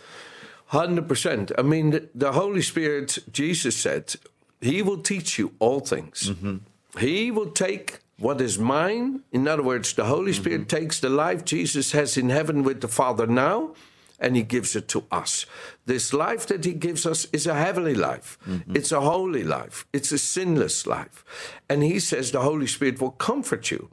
Hundred 0.72 1.06
percent. 1.06 1.52
I 1.58 1.62
mean, 1.62 1.90
the, 1.90 2.08
the 2.14 2.32
Holy 2.32 2.62
Spirit, 2.62 3.18
Jesus 3.30 3.76
said, 3.76 4.14
He 4.62 4.80
will 4.80 5.02
teach 5.02 5.38
you 5.38 5.52
all 5.58 5.80
things. 5.80 6.30
Mm-hmm. 6.30 6.98
He 6.98 7.30
will 7.30 7.50
take 7.50 7.98
what 8.18 8.40
is 8.40 8.58
mine. 8.58 9.20
In 9.32 9.46
other 9.46 9.62
words, 9.62 9.92
the 9.92 10.06
Holy 10.06 10.32
Spirit 10.32 10.62
mm-hmm. 10.62 10.78
takes 10.78 10.98
the 10.98 11.10
life 11.10 11.44
Jesus 11.44 11.92
has 11.92 12.16
in 12.16 12.30
heaven 12.30 12.62
with 12.62 12.80
the 12.80 12.88
Father 12.88 13.26
now, 13.26 13.74
and 14.18 14.34
He 14.34 14.42
gives 14.42 14.74
it 14.74 14.88
to 14.88 15.04
us. 15.12 15.44
This 15.84 16.14
life 16.14 16.46
that 16.46 16.64
He 16.64 16.72
gives 16.72 17.04
us 17.04 17.26
is 17.34 17.46
a 17.46 17.54
heavenly 17.54 17.94
life. 17.94 18.38
Mm-hmm. 18.48 18.74
It's 18.74 18.92
a 18.92 19.02
holy 19.02 19.44
life. 19.44 19.84
It's 19.92 20.10
a 20.10 20.18
sinless 20.18 20.86
life. 20.86 21.22
And 21.68 21.82
He 21.82 22.00
says 22.00 22.30
the 22.30 22.40
Holy 22.40 22.66
Spirit 22.66 22.98
will 22.98 23.10
comfort 23.10 23.70
you. 23.70 23.90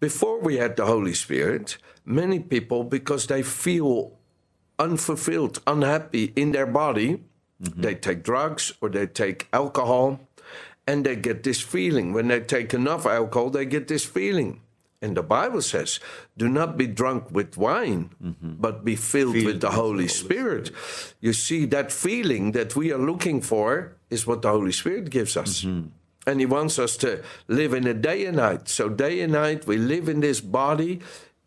Before 0.00 0.40
we 0.40 0.56
had 0.56 0.74
the 0.74 0.86
Holy 0.86 1.14
Spirit, 1.14 1.78
many 2.04 2.40
people, 2.40 2.82
because 2.82 3.28
they 3.28 3.44
feel 3.44 4.17
unfulfilled, 4.78 5.60
unhappy 5.66 6.32
in 6.36 6.52
their 6.52 6.66
body, 6.66 7.22
mm-hmm. 7.62 7.80
they 7.80 7.94
take 7.94 8.22
drugs 8.22 8.72
or 8.80 8.88
they 8.88 9.06
take 9.06 9.48
alcohol 9.52 10.20
and 10.86 11.04
they 11.04 11.16
get 11.16 11.42
this 11.42 11.60
feeling. 11.60 12.12
When 12.12 12.28
they 12.28 12.40
take 12.40 12.72
enough 12.72 13.06
alcohol, 13.06 13.50
they 13.50 13.66
get 13.66 13.88
this 13.88 14.04
feeling. 14.04 14.60
And 15.00 15.16
the 15.16 15.22
Bible 15.22 15.62
says, 15.62 16.00
do 16.36 16.48
not 16.48 16.76
be 16.76 16.86
drunk 16.86 17.30
with 17.30 17.56
wine, 17.56 18.10
mm-hmm. 18.22 18.54
but 18.58 18.84
be 18.84 18.96
filled, 18.96 19.34
with 19.34 19.60
the 19.60 19.70
Holy 19.70 20.08
Spirit. 20.08 20.72
You 21.20 21.32
see, 21.32 21.66
that 21.66 21.92
feeling 21.92 22.52
that 22.52 22.74
we 22.74 22.92
are 22.92 22.98
looking 22.98 23.40
for 23.40 23.96
is 24.10 24.26
what 24.26 24.42
the 24.42 24.50
Holy 24.50 24.72
Spirit 24.72 25.10
gives 25.10 25.36
us. 25.36 25.62
Mm-hmm. 25.62 25.88
And 26.26 26.40
He 26.40 26.46
wants 26.46 26.78
us 26.80 26.96
to 26.98 27.22
live 27.46 27.74
in 27.74 27.86
a 27.86 27.94
day 27.94 28.26
and 28.26 28.38
night. 28.38 28.68
So, 28.68 28.88
day 28.88 29.20
and 29.20 29.32
night, 29.32 29.66
we 29.66 29.76
live 29.76 30.08
in 30.08 30.20
this 30.20 30.40
body 30.40 31.00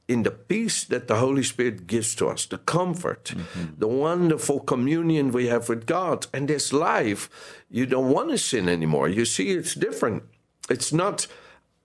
in 0.08 0.24
the 0.24 0.31
peace 0.31 0.84
that 0.86 1.08
the 1.08 1.15
Holy 1.15 1.43
Spirit 1.43 1.88
gives 1.88 2.15
to 2.15 2.27
us, 2.27 2.46
the 2.46 2.58
comfort, 2.58 3.34
the 3.77 3.88
wonderful 3.88 4.60
communion 4.60 5.31
we 5.31 5.48
have 5.48 5.70
with 5.70 5.86
God. 5.86 6.27
And 6.34 6.48
this 6.48 6.74
life, 6.74 7.29
you 7.70 7.86
don't 7.86 8.12
want 8.12 8.29
to 8.31 8.38
sin 8.38 8.67
anymore. 8.67 9.08
You 9.08 9.25
see, 9.25 9.51
it's 9.51 9.74
different. 9.74 10.24
It's 10.70 10.91
not, 10.91 11.27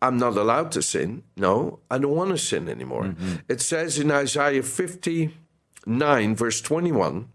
I'm 0.03 0.19
not 0.19 0.37
allowed 0.37 0.73
to 0.73 0.83
sin. 0.83 1.23
No, 1.37 1.79
I 1.91 1.99
don't 1.99 2.17
want 2.17 2.31
to 2.31 2.39
sin 2.39 2.69
anymore. 2.69 3.05
Mm-hmm. 3.05 3.35
It 3.49 3.61
says 3.61 3.99
in 3.99 4.11
Isaiah 4.11 4.63
59, 4.63 6.35
verse 6.35 6.61
21, 6.61 7.29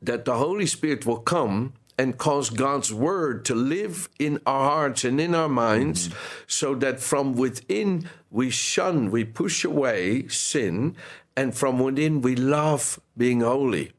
that 0.00 0.24
the 0.24 0.36
Holy 0.36 0.66
Spirit 0.66 1.06
will 1.06 1.18
come 1.18 1.72
and 1.98 2.16
cause 2.16 2.50
God's 2.50 2.94
word 2.94 3.44
to 3.46 3.54
live 3.54 4.08
in 4.20 4.38
our 4.46 4.70
hearts 4.70 5.04
and 5.04 5.20
in 5.20 5.34
our 5.34 5.48
minds 5.48 6.08
mm-hmm. 6.08 6.18
so 6.46 6.76
that 6.76 7.00
from 7.00 7.34
within 7.34 8.08
we 8.30 8.50
shun, 8.50 9.10
we 9.10 9.24
push 9.24 9.64
away 9.64 10.28
sin, 10.28 10.96
and 11.36 11.54
from 11.54 11.78
within 11.78 12.20
we 12.20 12.36
love 12.36 13.00
being 13.16 13.40
holy. 13.40 13.92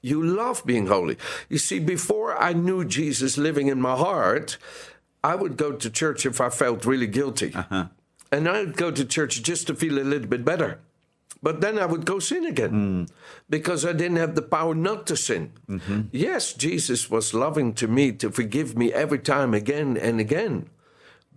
You 0.00 0.22
love 0.22 0.62
being 0.66 0.86
holy. 0.86 1.16
You 1.48 1.58
see, 1.58 1.78
before 1.78 2.36
I 2.36 2.52
knew 2.52 2.84
Jesus 2.84 3.38
living 3.38 3.68
in 3.68 3.80
my 3.80 3.96
heart, 3.96 4.58
I 5.24 5.34
would 5.34 5.56
go 5.56 5.72
to 5.72 5.88
church 5.88 6.26
if 6.26 6.40
I 6.40 6.50
felt 6.50 6.84
really 6.84 7.06
guilty. 7.06 7.54
Uh-huh. 7.54 7.86
And 8.30 8.48
I 8.48 8.60
would 8.60 8.76
go 8.76 8.90
to 8.90 9.04
church 9.04 9.42
just 9.42 9.66
to 9.68 9.74
feel 9.74 9.98
a 9.98 10.04
little 10.04 10.28
bit 10.28 10.44
better. 10.44 10.80
But 11.42 11.60
then 11.60 11.78
I 11.78 11.86
would 11.86 12.06
go 12.06 12.18
sin 12.18 12.46
again 12.46 12.70
hmm. 12.70 13.04
because 13.50 13.84
I 13.84 13.92
didn't 13.92 14.16
have 14.16 14.34
the 14.34 14.42
power 14.42 14.74
not 14.74 15.06
to 15.08 15.16
sin. 15.16 15.52
Mm-hmm. 15.68 16.00
Yes, 16.10 16.54
Jesus 16.54 17.10
was 17.10 17.34
loving 17.34 17.74
to 17.74 17.86
me 17.86 18.12
to 18.12 18.30
forgive 18.30 18.78
me 18.78 18.92
every 18.92 19.18
time 19.18 19.52
again 19.52 19.98
and 19.98 20.20
again. 20.20 20.70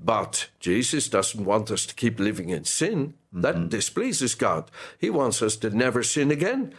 But 0.04 0.50
Jesus 0.60 1.10
doesn't 1.10 1.44
want 1.44 1.72
us 1.72 1.86
to 1.88 1.96
keep 1.96 2.20
living 2.20 2.50
in 2.50 2.66
sin. 2.66 3.16
That 3.34 3.70
displeases 3.70 4.36
God. 4.36 4.72
He 4.98 5.10
wants 5.10 5.42
us 5.42 5.56
to 5.58 5.70
never 5.70 6.02
sin 6.02 6.32
again. 6.32 6.74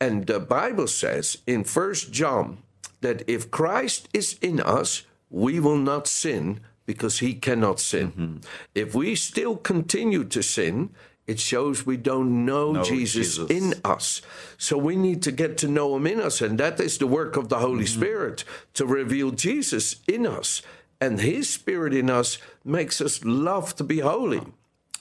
And 0.00 0.26
the 0.26 0.40
Bible 0.40 0.86
says 0.86 1.38
in 1.46 1.64
First 1.64 2.12
John 2.12 2.58
that 3.00 3.22
if 3.28 3.50
Christ 3.50 4.08
is 4.12 4.38
in 4.42 4.60
us, 4.60 5.02
we 5.30 5.60
will 5.60 5.78
not 5.78 6.06
sin 6.06 6.60
because 6.86 7.18
he 7.20 7.34
cannot 7.34 7.80
sin. 7.80 8.12
Mm-hmm. 8.12 8.36
If 8.74 8.94
we 8.94 9.14
still 9.14 9.56
continue 9.56 10.24
to 10.24 10.42
sin, 10.42 10.90
it 11.26 11.40
shows 11.40 11.86
we 11.86 11.96
don't 11.96 12.44
know 12.44 12.72
No, 12.72 12.84
Jesus, 12.84 13.36
Jesus. 13.38 13.50
in 13.50 13.74
us. 13.82 14.20
So 14.58 14.76
we 14.76 14.94
need 14.96 15.22
to 15.22 15.32
get 15.32 15.56
to 15.58 15.68
know 15.68 15.96
him 15.96 16.06
in 16.06 16.20
us. 16.20 16.42
And 16.42 16.58
that 16.58 16.78
is 16.80 16.98
the 16.98 17.06
work 17.06 17.36
of 17.36 17.48
the 17.48 17.60
Holy 17.60 17.84
mm-hmm. 17.84 18.00
Spirit 18.00 18.44
to 18.74 18.84
reveal 18.84 19.30
Jesus 19.30 19.96
in 20.06 20.26
us. 20.26 20.60
And 21.00 21.20
his 21.20 21.48
spirit 21.48 21.94
in 21.94 22.10
us 22.10 22.38
makes 22.64 23.00
us 23.00 23.24
love 23.24 23.74
to 23.76 23.84
be 23.84 24.00
holy. 24.00 24.42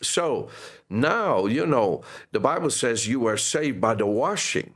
So 0.01 0.49
now, 0.89 1.45
you 1.45 1.65
know, 1.65 2.03
the 2.31 2.39
Bible 2.39 2.69
says 2.69 3.07
you 3.07 3.25
are 3.27 3.37
saved 3.37 3.79
by 3.79 3.95
the 3.95 4.05
washing. 4.05 4.73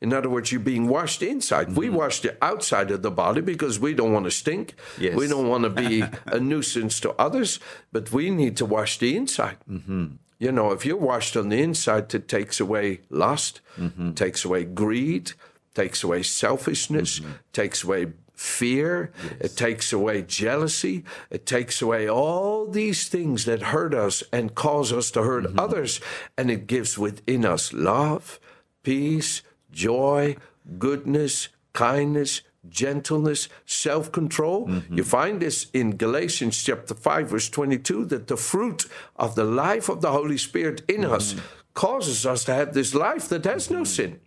In 0.00 0.14
other 0.14 0.30
words, 0.30 0.50
you're 0.50 0.62
being 0.62 0.88
washed 0.88 1.22
inside. 1.22 1.76
We 1.76 1.86
mm-hmm. 1.86 1.96
wash 1.96 2.20
the 2.20 2.42
outside 2.42 2.90
of 2.90 3.02
the 3.02 3.10
body 3.10 3.42
because 3.42 3.78
we 3.78 3.92
don't 3.92 4.12
want 4.12 4.24
to 4.24 4.30
stink. 4.30 4.74
Yes. 4.98 5.14
We 5.14 5.28
don't 5.28 5.48
want 5.48 5.64
to 5.64 5.70
be 5.70 6.04
a 6.26 6.40
nuisance 6.40 7.00
to 7.00 7.12
others, 7.20 7.60
but 7.92 8.10
we 8.10 8.30
need 8.30 8.56
to 8.56 8.64
wash 8.64 8.98
the 8.98 9.14
inside. 9.14 9.58
Mm-hmm. 9.68 10.06
You 10.38 10.52
know, 10.52 10.72
if 10.72 10.86
you're 10.86 10.96
washed 10.96 11.36
on 11.36 11.50
the 11.50 11.60
inside, 11.60 12.14
it 12.14 12.26
takes 12.26 12.60
away 12.60 13.00
lust, 13.10 13.60
mm-hmm. 13.76 14.12
takes 14.12 14.42
away 14.42 14.64
greed, 14.64 15.32
takes 15.74 16.02
away 16.02 16.22
selfishness, 16.22 17.20
takes 17.52 17.84
away 17.84 18.06
fear, 18.40 19.12
it 19.38 19.54
takes 19.54 19.92
away 19.92 20.22
jealousy, 20.22 21.04
it 21.28 21.44
takes 21.44 21.82
away 21.82 22.08
all 22.08 22.66
these 22.66 23.06
things 23.06 23.44
that 23.44 23.60
hurt 23.64 23.92
us 23.92 24.22
and 24.32 24.54
cause 24.54 24.94
us 24.94 25.10
to 25.10 25.22
hurt 25.22 25.44
mm-hmm. 25.44 25.58
others, 25.58 26.00
and 26.38 26.50
it 26.50 26.66
gives 26.66 26.98
within 26.98 27.44
us 27.44 27.74
love, 27.74 28.40
peace, 28.82 29.42
joy, 29.70 30.36
goodness, 30.78 31.48
kindness, 31.74 32.40
gentleness, 32.66 33.50
self 33.66 34.10
control. 34.10 34.68
Mm-hmm. 34.68 34.96
You 34.96 35.04
find 35.04 35.40
this 35.40 35.66
in 35.74 35.98
Galatians 35.98 36.64
chapter 36.64 36.94
5, 36.94 37.28
verse 37.28 37.50
22, 37.50 38.06
that 38.06 38.28
the 38.28 38.38
fruit 38.38 38.86
of 39.16 39.34
the 39.34 39.44
life 39.44 39.90
of 39.90 40.00
the 40.00 40.12
Holy 40.12 40.38
Spirit 40.38 40.82
in 40.88 41.04
us 41.04 41.34
mm-hmm. 41.34 41.44
causes 41.74 42.24
us 42.24 42.44
to 42.44 42.54
have 42.54 42.72
this 42.72 42.94
life 42.94 43.28
that 43.28 43.44
has 43.44 43.70
no 43.70 43.84
sin. 43.84 44.18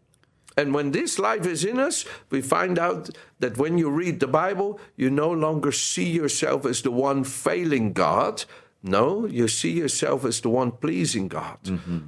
And 0.55 0.73
when 0.73 0.91
this 0.91 1.19
life 1.19 1.45
is 1.45 1.63
in 1.63 1.79
us, 1.79 2.05
we 2.29 2.41
find 2.41 2.77
out 2.77 3.09
that 3.39 3.57
when 3.57 3.77
you 3.77 3.89
read 3.89 4.19
the 4.19 4.27
Bible, 4.27 4.79
you 4.95 5.09
no 5.09 5.31
longer 5.31 5.71
see 5.71 6.09
yourself 6.09 6.65
as 6.65 6.81
the 6.81 6.91
one 6.91 7.23
failing 7.23 7.93
God. 7.93 8.45
No, 8.83 9.25
you 9.25 9.47
see 9.47 9.71
yourself 9.71 10.25
as 10.25 10.41
the 10.41 10.49
one 10.49 10.71
pleasing 10.71 11.29
God. 11.29 11.57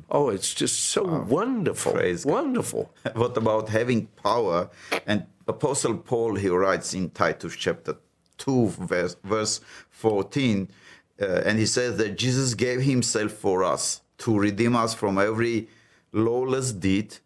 Oh, 0.10 0.30
it's 0.30 0.54
just 0.54 0.80
so 0.80 1.04
wonderful. 1.24 1.94
Praise 1.94 2.26
God. 2.26 2.34
wonderful. 2.34 2.92
what 3.14 3.38
about 3.38 3.70
having 3.70 4.08
power? 4.08 4.70
And 5.08 5.26
Apostle 5.48 5.96
Paul, 5.98 6.36
he 6.36 6.50
writes 6.50 6.94
in 6.94 7.12
Titus 7.12 7.56
chapter 7.56 7.96
2, 8.40 8.68
verse, 8.68 9.16
verse 9.24 9.62
14, 9.90 10.68
uh, 11.22 11.26
and 11.46 11.58
he 11.58 11.66
says 11.66 11.96
that 11.98 12.18
Jesus 12.18 12.54
gave 12.54 12.82
himself 12.82 13.32
for 13.32 13.64
us 13.64 14.02
to 14.18 14.38
redeem 14.38 14.76
us 14.76 14.94
from 14.94 15.18
every 15.18 15.70
lawless 16.12 16.74
deed 16.74 17.18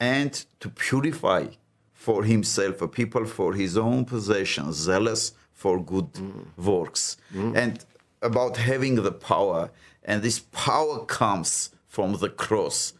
and 0.00 0.44
to 0.60 0.68
purify 0.68 1.46
for 1.92 2.24
himself 2.24 2.80
a 2.82 2.88
people 2.88 3.24
for 3.26 3.52
his 3.54 3.76
own 3.76 4.04
possession, 4.04 4.72
zealous 4.72 5.32
for 5.52 5.82
good 5.82 6.08
works. 6.56 7.16
And 7.56 7.84
about 8.22 8.56
having 8.56 8.96
the 8.96 9.12
power, 9.12 9.70
and 10.04 10.22
this 10.22 10.38
power 10.38 11.04
comes 11.04 11.70
from 11.88 12.16
the 12.18 12.28
cross. 12.28 12.92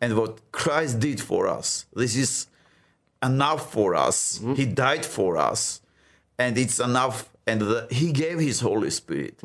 And 0.00 0.16
what 0.16 0.40
Christ 0.52 1.00
did 1.00 1.20
for 1.20 1.48
us, 1.48 1.86
this 1.94 2.16
is 2.16 2.46
enough 3.22 3.72
for 3.72 3.94
us. 3.94 4.40
He 4.54 4.66
died 4.66 5.04
for 5.04 5.36
us, 5.36 5.80
and 6.38 6.56
it's 6.58 6.78
enough. 6.78 7.30
And 7.46 7.60
the, 7.60 7.86
He 7.90 8.12
gave 8.12 8.38
His 8.38 8.60
Holy 8.60 8.90
Spirit, 8.90 9.40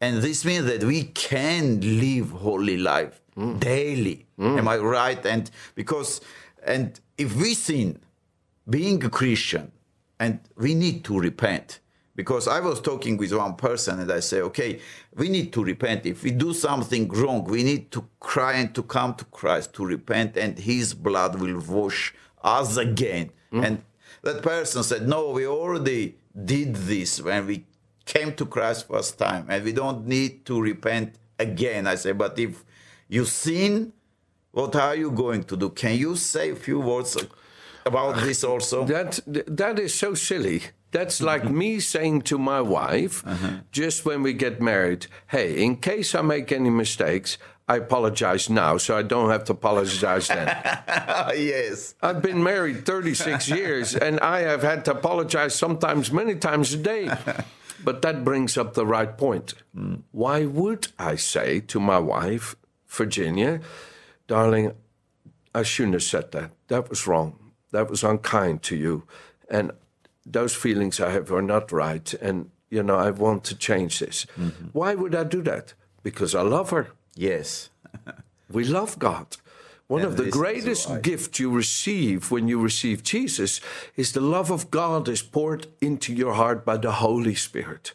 and 0.00 0.22
this 0.22 0.44
means 0.44 0.66
that 0.66 0.84
we 0.84 1.04
can 1.04 1.80
live 2.00 2.30
holy 2.30 2.76
life 2.76 3.20
daily. 3.58 4.26
Am 4.38 4.68
I 4.68 4.76
right? 4.78 5.24
And 5.26 5.50
because, 5.74 6.20
and 6.64 6.98
if 7.16 7.36
we 7.36 7.54
sin, 7.54 7.98
being 8.68 9.02
a 9.04 9.10
Christian, 9.10 9.72
and 10.20 10.40
we 10.56 10.74
need 10.74 11.04
to 11.04 11.18
repent. 11.18 11.80
Because 12.16 12.48
I 12.48 12.58
was 12.58 12.80
talking 12.80 13.16
with 13.16 13.32
one 13.32 13.54
person 13.54 14.00
and 14.00 14.10
I 14.10 14.18
say, 14.18 14.40
okay, 14.40 14.80
we 15.14 15.28
need 15.28 15.52
to 15.52 15.62
repent. 15.62 16.04
If 16.04 16.24
we 16.24 16.32
do 16.32 16.52
something 16.52 17.08
wrong, 17.08 17.44
we 17.44 17.62
need 17.62 17.92
to 17.92 18.04
cry 18.18 18.54
and 18.54 18.74
to 18.74 18.82
come 18.82 19.14
to 19.14 19.24
Christ 19.26 19.72
to 19.74 19.86
repent, 19.86 20.36
and 20.36 20.58
His 20.58 20.94
blood 20.94 21.40
will 21.40 21.60
wash 21.60 22.12
us 22.42 22.76
again. 22.76 23.30
Mm. 23.52 23.64
And 23.64 23.82
that 24.22 24.42
person 24.42 24.82
said, 24.82 25.06
no, 25.06 25.30
we 25.30 25.46
already 25.46 26.16
did 26.44 26.74
this 26.74 27.22
when 27.22 27.46
we 27.46 27.64
came 28.04 28.34
to 28.34 28.46
Christ 28.46 28.88
first 28.88 29.16
time, 29.16 29.46
and 29.48 29.64
we 29.64 29.72
don't 29.72 30.04
need 30.04 30.44
to 30.46 30.60
repent 30.60 31.14
again. 31.38 31.86
I 31.86 31.94
say, 31.94 32.10
but 32.12 32.36
if 32.36 32.64
you 33.08 33.24
sin, 33.24 33.92
what 34.52 34.76
are 34.76 34.94
you 34.94 35.10
going 35.10 35.44
to 35.44 35.56
do? 35.56 35.70
Can 35.70 35.96
you 35.96 36.16
say 36.16 36.50
a 36.50 36.56
few 36.56 36.80
words 36.80 37.16
about 37.84 38.16
uh, 38.16 38.24
this 38.24 38.44
also? 38.44 38.84
That 38.84 39.20
that 39.26 39.78
is 39.78 39.94
so 39.94 40.14
silly. 40.14 40.62
That's 40.90 41.16
mm-hmm. 41.16 41.26
like 41.26 41.50
me 41.50 41.80
saying 41.80 42.22
to 42.22 42.38
my 42.38 42.60
wife, 42.60 43.26
uh-huh. 43.26 43.60
just 43.72 44.04
when 44.04 44.22
we 44.22 44.32
get 44.32 44.60
married, 44.60 45.06
hey, 45.28 45.62
in 45.62 45.76
case 45.76 46.14
I 46.14 46.22
make 46.22 46.50
any 46.50 46.70
mistakes, 46.70 47.36
I 47.68 47.76
apologize 47.76 48.48
now, 48.48 48.78
so 48.78 48.96
I 48.96 49.02
don't 49.02 49.28
have 49.28 49.44
to 49.44 49.52
apologize 49.52 50.28
then. 50.28 50.46
yes. 51.36 51.94
I've 52.00 52.22
been 52.22 52.42
married 52.42 52.86
36 52.86 53.48
years, 53.60 53.94
and 53.94 54.18
I 54.20 54.40
have 54.40 54.62
had 54.62 54.86
to 54.86 54.92
apologize 54.92 55.54
sometimes 55.54 56.10
many 56.10 56.34
times 56.34 56.72
a 56.74 56.78
day. 56.78 57.10
But 57.84 58.02
that 58.02 58.24
brings 58.24 58.58
up 58.58 58.74
the 58.74 58.84
right 58.84 59.16
point. 59.16 59.54
Mm. 59.72 60.02
Why 60.10 60.46
would 60.46 60.88
I 60.98 61.14
say 61.14 61.60
to 61.60 61.78
my 61.78 62.00
wife, 62.00 62.56
Virginia, 62.88 63.60
darling, 64.26 64.72
I 65.54 65.62
shouldn't 65.62 65.94
have 65.94 66.02
said 66.02 66.32
that. 66.32 66.50
That 66.68 66.88
was 66.88 67.06
wrong. 67.06 67.38
That 67.70 67.90
was 67.90 68.02
unkind 68.02 68.62
to 68.64 68.76
you. 68.76 69.04
And 69.50 69.72
those 70.24 70.54
feelings 70.54 71.00
I 71.00 71.10
have 71.10 71.32
are 71.32 71.42
not 71.42 71.72
right. 71.72 72.12
And, 72.14 72.50
you 72.70 72.82
know, 72.82 72.96
I 72.96 73.10
want 73.10 73.44
to 73.44 73.54
change 73.56 73.98
this. 73.98 74.26
Mm-hmm. 74.38 74.68
Why 74.72 74.94
would 74.94 75.14
I 75.14 75.24
do 75.24 75.42
that? 75.42 75.74
Because 76.02 76.34
I 76.34 76.42
love 76.42 76.70
her. 76.70 76.88
Yes. 77.14 77.70
We 78.50 78.64
love 78.64 78.98
God. 78.98 79.36
One 79.88 80.02
And 80.02 80.10
of 80.10 80.16
the 80.16 80.30
greatest 80.30 81.02
gifts 81.02 81.38
you 81.38 81.50
receive 81.50 82.30
when 82.30 82.48
you 82.48 82.60
receive 82.60 83.02
Jesus 83.02 83.60
is 83.96 84.12
the 84.12 84.20
love 84.20 84.50
of 84.50 84.70
God 84.70 85.08
is 85.08 85.22
poured 85.22 85.66
into 85.80 86.14
your 86.14 86.34
heart 86.34 86.64
by 86.64 86.76
the 86.76 86.92
Holy 86.92 87.34
Spirit. 87.34 87.92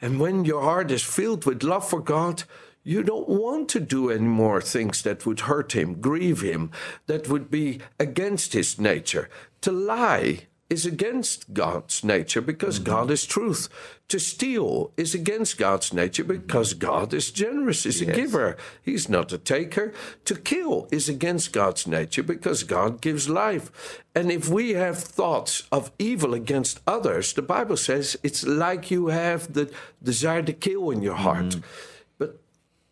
And 0.00 0.20
when 0.20 0.44
your 0.44 0.62
heart 0.62 0.90
is 0.90 1.02
filled 1.02 1.44
with 1.44 1.62
love 1.62 1.88
for 1.88 2.00
God, 2.00 2.44
you 2.86 3.02
don't 3.02 3.28
want 3.28 3.68
to 3.70 3.80
do 3.80 4.10
any 4.10 4.20
more 4.20 4.60
things 4.60 5.02
that 5.02 5.26
would 5.26 5.40
hurt 5.40 5.72
him, 5.72 6.00
grieve 6.00 6.40
him, 6.40 6.70
that 7.08 7.28
would 7.28 7.50
be 7.50 7.80
against 7.98 8.52
his 8.52 8.78
nature. 8.78 9.28
To 9.62 9.72
lie 9.72 10.46
is 10.70 10.86
against 10.86 11.52
God's 11.52 12.04
nature 12.04 12.40
because 12.40 12.76
mm-hmm. 12.76 12.92
God 12.92 13.10
is 13.10 13.26
truth. 13.26 13.68
To 14.06 14.20
steal 14.20 14.92
is 14.96 15.16
against 15.16 15.58
God's 15.58 15.92
nature 15.92 16.22
because 16.22 16.74
mm-hmm. 16.74 16.86
God 16.86 17.12
is 17.12 17.32
generous, 17.32 17.86
is 17.86 18.00
a 18.00 18.06
giver. 18.06 18.56
He's 18.80 19.08
not 19.08 19.32
a 19.32 19.38
taker. 19.38 19.92
To 20.26 20.36
kill 20.36 20.86
is 20.92 21.08
against 21.08 21.52
God's 21.52 21.88
nature 21.88 22.22
because 22.22 22.62
God 22.62 23.00
gives 23.00 23.28
life. 23.28 24.04
And 24.14 24.30
if 24.30 24.48
we 24.48 24.74
have 24.74 24.98
thoughts 24.98 25.64
of 25.72 25.90
evil 25.98 26.34
against 26.34 26.80
others, 26.86 27.32
the 27.32 27.42
Bible 27.42 27.76
says 27.76 28.16
it's 28.22 28.46
like 28.46 28.92
you 28.92 29.08
have 29.08 29.54
the 29.54 29.72
desire 30.00 30.42
to 30.42 30.52
kill 30.52 30.90
in 30.90 31.02
your 31.02 31.16
heart. 31.16 31.56
But 31.56 31.62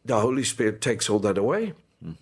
the 0.04 0.20
Holy 0.20 0.44
Spirit 0.44 0.80
takes 0.80 1.08
all 1.08 1.18
that 1.20 1.38
away. 1.38 1.72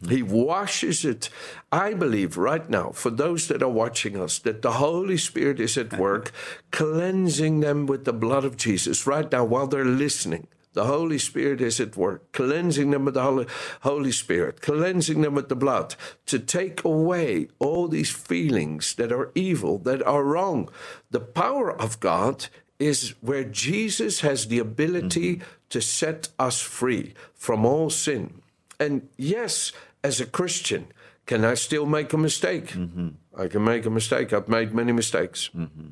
He 0.09 0.23
washes 0.23 1.05
it. 1.05 1.29
I 1.73 1.95
believe 1.95 2.37
right 2.37 2.68
now, 2.71 2.90
for 2.90 3.11
those 3.11 3.49
that 3.49 3.62
are 3.62 3.68
watching 3.68 4.16
us, 4.16 4.38
that 4.40 4.62
the 4.62 4.73
Holy 4.73 5.16
Spirit 5.16 5.59
is 5.59 5.77
at 5.77 5.99
work, 5.99 6.31
cleansing 6.71 7.61
them 7.61 7.87
with 7.87 8.05
the 8.05 8.12
blood 8.12 8.45
of 8.45 8.57
Jesus 8.57 9.09
right 9.09 9.31
now 9.31 9.45
while 9.45 9.66
they're 9.66 9.85
listening. 9.85 10.47
The 10.75 10.85
Holy 10.85 11.18
Spirit 11.18 11.61
is 11.61 11.81
at 11.81 11.97
work, 11.97 12.33
cleansing 12.33 12.92
them 12.92 13.05
with 13.05 13.14
the 13.14 13.23
Holy, 13.23 13.47
Holy 13.81 14.12
Spirit, 14.12 14.62
cleansing 14.62 15.21
them 15.21 15.35
with 15.35 15.49
the 15.49 15.57
blood 15.57 15.97
to 16.27 16.38
take 16.38 16.83
away 16.85 17.49
all 17.59 17.88
these 17.88 18.11
feelings 18.11 18.95
that 18.95 19.12
are 19.12 19.33
evil, 19.35 19.79
that 19.79 20.03
are 20.07 20.25
wrong. 20.25 20.71
The 21.11 21.21
power 21.21 21.71
of 21.71 22.01
God 22.01 22.47
is 22.83 23.14
where 23.21 23.45
Jesus 23.45 24.21
has 24.21 24.47
the 24.49 24.59
ability 24.59 25.37
mm-hmm. 25.37 25.45
to 25.71 25.81
set 25.81 26.29
us 26.38 26.61
free 26.61 27.14
from 27.35 27.64
all 27.64 27.90
sin. 27.90 28.42
And 28.79 29.09
yes, 29.16 29.73
as 30.03 30.21
a 30.21 30.27
Christian, 30.27 30.87
can 31.27 31.45
I 31.45 31.55
still 31.55 31.87
make 31.87 32.12
a 32.12 32.18
mistake? 32.18 32.68
Mm-hmm. 32.73 33.09
I 33.38 33.49
can 33.49 33.64
make 33.64 33.87
a 33.87 33.90
mistake. 33.90 34.33
I've 34.33 34.49
made 34.49 34.75
many 34.75 34.92
mistakes. 34.92 35.51
Mm-hmm. 35.57 35.88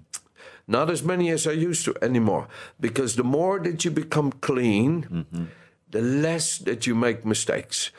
Not 0.67 0.91
as 0.91 1.03
many 1.03 1.31
as 1.31 1.47
I 1.47 1.53
used 1.53 1.85
to 1.85 1.95
anymore. 2.03 2.49
Because 2.79 3.17
the 3.17 3.25
more 3.25 3.59
that 3.61 3.85
you 3.85 3.91
become 3.91 4.33
clean, 4.33 5.27
the 5.91 6.01
less 6.01 6.59
that 6.59 6.87
you 6.87 6.95
make 6.95 7.25
mistakes. 7.25 7.91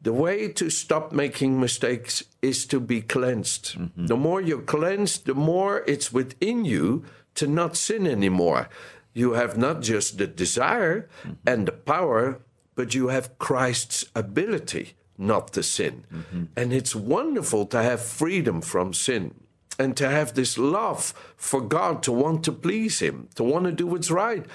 The 0.00 0.12
way 0.12 0.48
to 0.48 0.70
stop 0.70 1.12
making 1.12 1.60
mistakes 1.60 2.22
is 2.42 2.66
to 2.66 2.80
be 2.80 3.00
cleansed. 3.00 3.78
Mm-hmm. 3.78 4.06
The 4.06 4.16
more 4.16 4.40
you're 4.40 4.62
cleansed, 4.62 5.26
the 5.26 5.34
more 5.34 5.84
it's 5.86 6.12
within 6.12 6.64
you 6.64 7.04
to 7.36 7.46
not 7.46 7.76
sin 7.76 8.06
anymore. 8.06 8.68
you 9.14 9.32
have 9.34 9.58
not 9.58 9.82
just 9.82 10.18
the 10.18 10.26
desire 10.26 11.08
mm-hmm. 11.22 11.32
and 11.46 11.68
the 11.68 11.72
power, 11.72 12.40
but 12.74 12.94
you 12.94 13.08
have 13.08 13.38
Christ's 13.38 14.06
ability 14.14 14.94
not 15.18 15.52
to 15.52 15.62
sin. 15.62 16.04
Mm-hmm. 16.12 16.44
And 16.56 16.72
it's 16.72 16.94
wonderful 16.94 17.66
to 17.66 17.82
have 17.82 18.00
freedom 18.00 18.60
from 18.62 18.94
sin 18.94 19.34
and 19.78 19.96
to 19.96 20.08
have 20.08 20.34
this 20.34 20.56
love 20.58 21.12
for 21.36 21.60
God, 21.60 22.02
to 22.04 22.12
want 22.12 22.44
to 22.44 22.52
please 22.52 23.00
Him, 23.00 23.28
to 23.34 23.44
want 23.44 23.64
to 23.66 23.72
do 23.72 23.86
what's 23.86 24.10
right. 24.10 24.46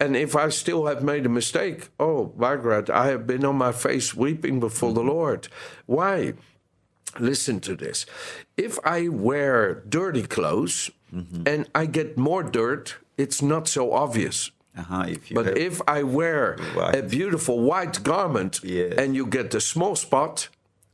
And 0.00 0.16
if 0.16 0.36
I 0.36 0.48
still 0.50 0.86
have 0.86 1.02
made 1.02 1.26
a 1.26 1.28
mistake, 1.28 1.88
oh, 1.98 2.32
Margaret, 2.36 2.88
I 2.88 3.08
have 3.08 3.26
been 3.26 3.44
on 3.44 3.56
my 3.56 3.72
face 3.72 4.14
weeping 4.14 4.60
before 4.60 4.92
the 4.92 5.02
Lord. 5.02 5.48
Why? 5.86 6.34
Listen 7.18 7.60
to 7.60 7.74
this. 7.76 8.06
If 8.56 8.78
I 8.84 9.08
wear 9.08 9.82
dirty 9.88 10.22
clothes 10.26 10.90
and 11.46 11.66
I 11.74 11.86
get 11.86 12.18
more 12.18 12.42
dirt, 12.42 12.96
it's 13.16 13.40
not 13.42 13.66
so 13.68 13.92
obvious. 13.92 14.50
Uh-huh, 14.76 15.04
if 15.08 15.30
you 15.30 15.34
But 15.34 15.46
have- 15.46 15.56
if 15.56 15.80
I 15.88 16.02
wear 16.02 16.56
a 16.76 17.02
beautiful 17.02 17.60
white 17.60 18.02
garment 18.04 18.60
Yes. 18.62 18.94
and 18.98 19.14
you 19.16 19.26
get 19.26 19.54
a 19.54 19.60
small 19.60 19.96
spot, 19.96 20.48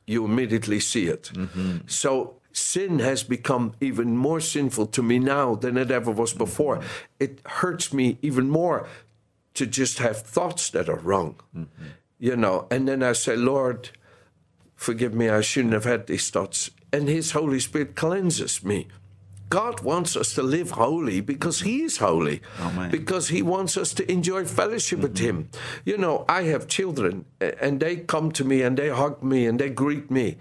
you 0.07 0.25
immediately 0.25 0.81
see 0.81 1.07
it. 1.07 1.31
Mm-hmm. 1.35 1.79
So 1.87 2.37
sin 2.53 3.01
has 3.01 3.25
become 3.25 3.73
even 3.81 4.17
more 4.17 4.41
sinful 4.41 4.87
to 4.87 5.03
me 5.03 5.19
now 5.19 5.57
than 5.57 5.77
it 5.77 5.91
ever 5.91 6.11
was 6.13 6.33
before. 6.33 6.77
Mm-hmm. 6.79 7.25
It 7.25 7.41
hurts 7.61 7.93
me 7.93 8.19
even 8.23 8.49
more 8.49 8.87
to 9.55 9.67
just 9.67 9.99
have 9.99 10.23
thoughts 10.23 10.71
that 10.71 10.89
are 10.89 10.99
wrong. 10.99 11.35
Mm-hmm. 11.55 11.85
You 12.19 12.37
know, 12.37 12.67
and 12.71 12.87
then 12.89 13.03
I 13.03 13.13
say, 13.15 13.37
Lord, 13.37 13.91
forgive 14.85 15.15
me, 15.15 15.29
I 15.29 15.41
shouldn't 15.41 15.73
have 15.73 15.85
had 15.85 16.07
these 16.07 16.31
thoughts. 16.31 16.71
And 16.93 17.09
His 17.09 17.33
Holy 17.33 17.59
Spirit 17.59 17.97
cleanses 17.97 18.63
me. 18.63 18.87
God 19.51 19.81
wants 19.83 20.17
us 20.17 20.35
to 20.35 20.43
live 20.43 20.73
holy 20.73 21.21
because 21.21 21.61
He 21.61 21.83
is 21.83 21.99
holy. 21.99 22.41
Amen. 22.61 22.91
Because 22.91 23.29
He 23.29 23.43
wants 23.43 23.77
us 23.77 23.95
to 23.95 24.11
enjoy 24.11 24.45
fellowship 24.45 25.01
with 25.01 25.19
Him. 25.19 25.49
You 25.85 25.97
know, 25.97 26.25
I 26.29 26.43
have 26.45 26.67
children 26.67 27.25
and 27.41 27.81
they 27.81 27.97
come 27.97 28.33
to 28.33 28.45
me 28.45 28.63
and 28.63 28.77
they 28.77 28.89
hug 28.89 29.23
me 29.23 29.47
and 29.47 29.59
they 29.59 29.71
greet 29.71 30.11
me. 30.11 30.37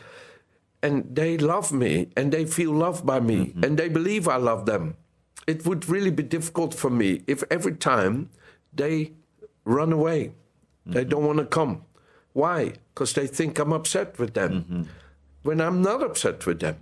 And 0.82 1.16
they 1.16 1.38
love 1.38 1.72
me 1.72 2.10
and 2.18 2.32
they 2.32 2.46
feel 2.46 2.72
loved 2.72 3.06
by 3.06 3.20
me 3.20 3.38
mm-hmm. 3.38 3.64
and 3.64 3.78
they 3.78 3.88
believe 3.88 4.28
I 4.28 4.38
love 4.38 4.66
them. 4.66 4.96
It 5.48 5.66
would 5.66 5.88
really 5.90 6.12
be 6.12 6.24
difficult 6.24 6.74
for 6.74 6.90
me 6.90 7.22
if 7.28 7.44
every 7.50 7.76
time 7.76 8.30
they 8.74 9.14
run 9.64 9.94
away, 9.94 10.34
they 10.86 11.02
mm-hmm. 11.02 11.10
don't 11.10 11.26
want 11.26 11.40
to 11.40 11.46
come. 11.46 11.84
Why? 12.34 12.74
Because 12.94 13.14
they 13.14 13.28
think 13.28 13.60
I'm 13.60 13.74
upset 13.74 14.20
with 14.20 14.34
them. 14.34 14.52
Mm-hmm. 14.52 14.82
When 15.44 15.62
I'm 15.62 15.82
not 15.82 16.02
upset 16.02 16.46
with 16.46 16.60
them, 16.60 16.78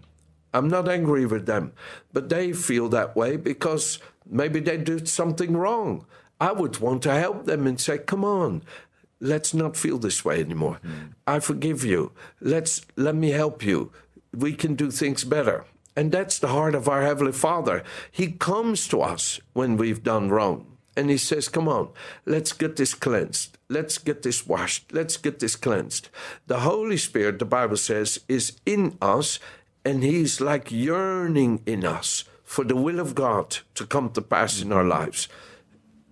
I'm 0.54 0.68
not 0.68 0.90
angry 0.90 1.26
with 1.26 1.46
them, 1.46 1.74
but 2.14 2.30
they 2.30 2.54
feel 2.54 2.90
that 2.90 3.16
way 3.16 3.38
because 3.38 4.00
maybe 4.30 4.60
they 4.60 4.78
did 4.78 5.08
something 5.08 5.56
wrong. 5.56 6.06
I 6.40 6.52
would 6.52 6.80
want 6.80 7.04
to 7.04 7.14
help 7.14 7.46
them 7.46 7.68
and 7.68 7.80
say, 7.80 7.98
"Come 7.98 8.26
on, 8.26 8.64
let's 9.20 9.54
not 9.54 9.78
feel 9.78 9.98
this 9.98 10.26
way 10.26 10.40
anymore. 10.40 10.80
Mm-hmm. 10.84 11.08
I 11.28 11.40
forgive 11.40 11.84
you. 11.86 12.12
Let's 12.40 12.82
let 12.96 13.16
me 13.16 13.32
help 13.32 13.64
you. 13.64 13.92
We 14.34 14.54
can 14.54 14.76
do 14.76 14.92
things 14.92 15.24
better." 15.24 15.66
And 15.96 16.12
that's 16.12 16.40
the 16.40 16.48
heart 16.48 16.74
of 16.74 16.88
our 16.88 17.02
heavenly 17.02 17.34
Father. 17.34 17.84
He 18.10 18.32
comes 18.32 18.88
to 18.88 19.02
us 19.02 19.42
when 19.54 19.76
we've 19.76 20.04
done 20.04 20.30
wrong. 20.30 20.71
And 20.96 21.10
he 21.10 21.18
says, 21.18 21.48
Come 21.48 21.68
on, 21.68 21.90
let's 22.26 22.54
get 22.54 22.76
this 22.76 22.94
cleansed. 22.94 23.58
Let's 23.70 23.98
get 23.98 24.24
this 24.24 24.46
washed. 24.46 24.92
Let's 24.92 25.18
get 25.18 25.40
this 25.40 25.56
cleansed. 25.56 26.10
The 26.48 26.60
Holy 26.60 26.98
Spirit, 26.98 27.40
the 27.40 27.46
Bible 27.46 27.78
says, 27.78 28.20
is 28.28 28.60
in 28.66 28.98
us, 29.02 29.40
and 29.86 30.04
he's 30.04 30.42
like 30.42 30.72
yearning 30.72 31.62
in 31.66 31.86
us 31.86 32.26
for 32.44 32.66
the 32.66 32.76
will 32.76 33.00
of 33.00 33.16
God 33.16 33.60
to 33.76 33.86
come 33.86 34.10
to 34.10 34.22
pass 34.22 34.62
in 34.62 34.74
our 34.74 34.84
lives. 34.84 35.30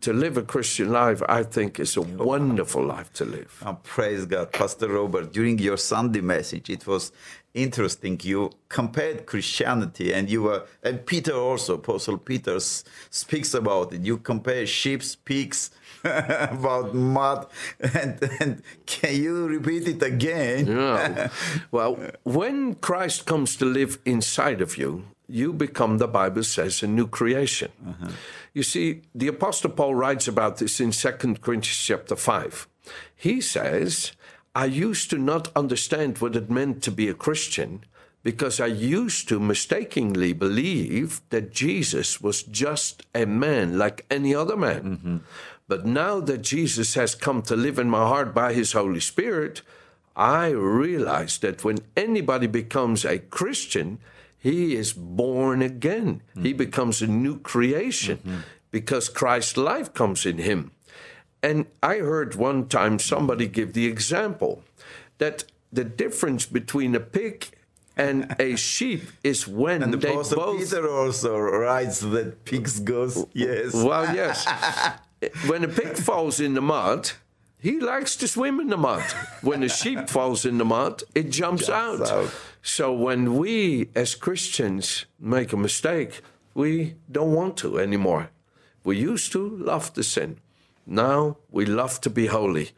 To 0.01 0.13
live 0.13 0.37
a 0.37 0.43
Christian 0.43 0.91
life, 0.91 1.21
I 1.27 1.43
think, 1.43 1.79
is 1.79 1.97
a 1.97 2.01
wonderful 2.01 2.85
life 2.85 3.11
to 3.13 3.25
live. 3.25 3.61
Oh, 3.65 3.77
praise 3.83 4.25
God, 4.25 4.53
Pastor 4.53 4.87
Robert. 4.87 5.33
During 5.33 5.59
your 5.59 5.75
Sunday 5.77 6.21
message, 6.21 6.69
it 6.69 6.87
was 6.87 7.11
interesting. 7.53 8.17
You 8.23 8.51
compared 8.69 9.25
Christianity, 9.25 10.13
and 10.13 10.29
you 10.29 10.43
were, 10.43 10.63
and 10.83 11.05
Peter 11.05 11.33
also, 11.33 11.73
Apostle 11.75 12.17
Peter 12.17 12.55
s- 12.55 12.85
speaks 13.09 13.53
about 13.53 13.91
it. 13.91 14.01
You 14.05 14.19
compare 14.19 14.65
sheep, 14.65 15.01
pigs, 15.25 15.71
about 16.05 16.95
mud, 16.95 17.47
and, 17.81 18.17
and 18.39 18.61
can 18.85 19.15
you 19.21 19.47
repeat 19.47 19.85
it 19.87 20.01
again? 20.01 20.67
Yeah. 20.67 21.29
well, 21.71 21.99
when 22.23 22.75
Christ 22.75 23.25
comes 23.25 23.57
to 23.57 23.65
live 23.65 23.99
inside 24.05 24.61
of 24.61 24.77
you, 24.77 25.03
you 25.29 25.53
become, 25.53 25.97
the 25.97 26.07
Bible 26.07 26.43
says, 26.43 26.83
a 26.83 26.87
new 26.87 27.07
creation. 27.07 27.71
Uh-huh. 27.87 28.11
You 28.53 28.63
see, 28.63 29.01
the 29.13 29.27
Apostle 29.27 29.69
Paul 29.69 29.95
writes 29.95 30.27
about 30.27 30.57
this 30.57 30.79
in 30.79 30.91
2 30.91 31.11
Corinthians 31.35 31.77
chapter 31.77 32.15
5. 32.15 32.67
He 33.15 33.39
says, 33.41 34.13
I 34.55 34.65
used 34.65 35.09
to 35.11 35.17
not 35.17 35.49
understand 35.55 36.17
what 36.17 36.35
it 36.35 36.49
meant 36.49 36.81
to 36.83 36.91
be 36.91 37.07
a 37.07 37.13
Christian 37.13 37.83
because 38.23 38.59
I 38.59 38.65
used 38.65 39.29
to 39.29 39.39
mistakenly 39.39 40.33
believe 40.33 41.21
that 41.29 41.53
Jesus 41.53 42.19
was 42.19 42.43
just 42.43 43.05
a 43.15 43.25
man 43.25 43.77
like 43.77 44.05
any 44.09 44.35
other 44.35 44.57
man. 44.57 44.83
Mm-hmm. 44.83 45.17
But 45.67 45.85
now 45.85 46.19
that 46.21 46.41
Jesus 46.41 46.95
has 46.95 47.15
come 47.15 47.41
to 47.43 47.55
live 47.55 47.77
in 47.79 47.89
my 47.89 47.99
heart 48.07 48.33
by 48.33 48.53
his 48.53 48.71
Holy 48.73 48.99
Spirit, 48.99 49.61
I 50.15 50.49
realize 50.49 51.37
that 51.37 51.63
when 51.63 51.77
anybody 51.95 52.47
becomes 52.47 53.05
a 53.05 53.19
Christian, 53.19 53.99
he 54.39 54.75
is 54.75 54.93
born 54.93 55.61
again. 55.61 56.21
He 56.33 56.39
mm-hmm. 56.39 56.57
becomes 56.57 57.01
a 57.01 57.07
new 57.07 57.39
creation 57.39 58.17
mm-hmm. 58.17 58.39
because 58.71 59.09
Christ's 59.09 59.57
life 59.57 59.93
comes 59.93 60.25
in 60.25 60.37
him. 60.37 60.71
And 61.43 61.67
I 61.83 61.97
heard 61.97 62.35
one 62.35 62.67
time 62.67 62.99
somebody 62.99 63.47
give 63.47 63.73
the 63.73 63.85
example 63.85 64.63
that 65.17 65.43
the 65.71 65.83
difference 65.83 66.45
between 66.45 66.95
a 66.95 66.99
pig 66.99 67.47
and 67.97 68.33
a 68.39 68.55
sheep 68.71 69.03
is 69.23 69.47
when 69.47 69.83
And 69.83 69.93
the 69.93 69.97
they 69.97 70.13
Apostle 70.13 70.37
both 70.37 70.59
Peter 70.59 70.89
also 70.89 71.37
writes 71.37 71.99
that 71.99 72.45
pigs 72.45 72.79
goes, 72.79 73.25
yes. 73.33 73.73
well, 73.73 74.15
yes. 74.15 74.47
when 75.47 75.65
a 75.65 75.67
pig 75.67 75.97
falls 75.97 76.39
in 76.39 76.53
the 76.53 76.61
mud, 76.61 77.11
he 77.59 77.79
likes 77.79 78.15
to 78.17 78.27
swim 78.27 78.61
in 78.61 78.69
the 78.69 78.77
mud. 78.77 79.03
When 79.41 79.63
a 79.63 79.69
sheep 79.69 80.09
falls 80.09 80.45
in 80.45 80.57
the 80.57 80.65
mud, 80.65 81.03
it 81.13 81.29
jumps, 81.29 81.69
out. 81.69 82.01
out. 82.01 82.31
So 82.61 82.93
when 82.93 83.37
we 83.37 83.89
as 83.95 84.15
Christians 84.15 85.05
make 85.19 85.53
a 85.53 85.57
mistake, 85.57 86.21
we 86.53 86.95
don't 87.11 87.33
want 87.33 87.57
to 87.57 87.79
anymore. 87.79 88.29
We 88.83 88.97
used 88.97 89.31
to 89.33 89.49
love 89.57 89.93
to 89.93 90.03
sin. 90.03 90.39
Now 90.85 91.37
we 91.51 91.65
love 91.65 92.01
to 92.01 92.09
be 92.09 92.27
holy. 92.27 92.71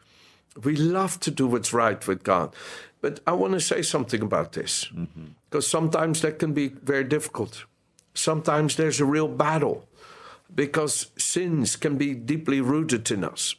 We 0.62 0.76
love 0.76 1.18
to 1.20 1.30
do 1.30 1.46
what's 1.46 1.72
right 1.72 2.06
with 2.06 2.22
God. 2.22 2.54
But 3.00 3.20
I 3.26 3.32
want 3.32 3.54
to 3.54 3.60
say 3.60 3.82
something 3.82 4.22
about 4.22 4.52
this 4.52 4.86
mm-hmm. 4.94 5.24
because 5.50 5.66
sometimes 5.66 6.20
that 6.20 6.38
can 6.38 6.52
be 6.52 6.68
very 6.68 7.04
difficult. 7.04 7.64
Sometimes 8.14 8.76
there's 8.76 9.00
a 9.00 9.04
real 9.04 9.28
battle 9.28 9.88
because 10.54 11.10
sins 11.16 11.76
can 11.76 11.96
be 11.96 12.14
deeply 12.14 12.60
rooted 12.60 13.10
in 13.10 13.24
us. 13.24 13.56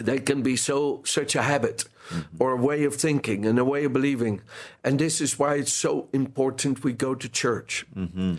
They 0.00 0.18
can 0.18 0.42
be 0.42 0.56
so 0.56 1.02
such 1.04 1.36
a 1.36 1.42
habit 1.42 1.84
mm-hmm. 2.08 2.42
or 2.42 2.52
a 2.52 2.56
way 2.56 2.84
of 2.84 2.94
thinking 2.96 3.46
and 3.46 3.58
a 3.58 3.64
way 3.64 3.84
of 3.84 3.92
believing. 3.92 4.40
And 4.82 4.98
this 4.98 5.20
is 5.20 5.38
why 5.38 5.54
it's 5.56 5.72
so 5.72 6.08
important 6.12 6.84
we 6.84 6.92
go 6.92 7.14
to 7.14 7.28
church. 7.28 7.86
Mm-hmm. 7.96 8.34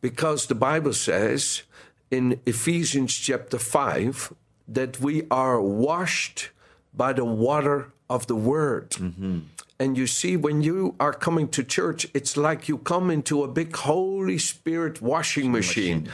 Because 0.00 0.46
the 0.46 0.54
Bible 0.54 0.92
says 0.92 1.62
in 2.10 2.40
Ephesians 2.44 3.14
chapter 3.14 3.58
5 3.58 4.32
that 4.68 5.00
we 5.00 5.26
are 5.30 5.60
washed 5.60 6.50
by 6.92 7.12
the 7.12 7.24
water 7.24 7.92
of 8.08 8.26
the 8.26 8.36
word. 8.36 8.90
Mm-hmm. 8.90 9.40
And 9.78 9.98
you 9.98 10.06
see, 10.06 10.38
when 10.38 10.62
you 10.62 10.94
are 10.98 11.12
coming 11.12 11.48
to 11.48 11.62
church, 11.62 12.06
it's 12.14 12.36
like 12.36 12.66
you 12.66 12.78
come 12.78 13.10
into 13.10 13.42
a 13.42 13.48
big 13.48 13.76
Holy 13.76 14.38
Spirit 14.38 15.02
washing 15.02 15.52
machine. 15.52 16.08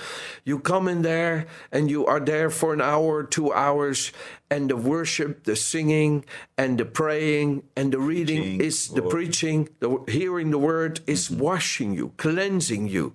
You 0.45 0.59
come 0.59 0.89
in 0.89 1.03
there 1.03 1.47
and 1.71 1.89
you 1.89 2.05
are 2.07 2.19
there 2.19 2.51
for 2.51 2.75
an 2.75 2.81
hour, 2.81 3.23
two 3.23 3.53
hours, 3.53 4.11
and 4.51 4.69
the 4.69 4.77
worship, 4.77 5.45
the 5.45 5.55
singing, 5.55 6.25
and 6.59 6.77
the 6.77 6.85
praying, 6.85 7.63
and 7.77 7.93
the 7.93 8.01
reading 8.01 8.43
Preaching, 8.43 8.61
is 8.61 8.89
the 8.89 9.01
Lord. 9.01 9.11
preaching, 9.11 9.69
the 9.79 10.05
hearing 10.09 10.51
the 10.51 10.59
word 10.59 11.01
is 11.07 11.29
mm-hmm. 11.29 11.41
washing 11.41 11.95
you, 11.95 12.13
cleansing 12.17 12.89
you. 12.89 13.15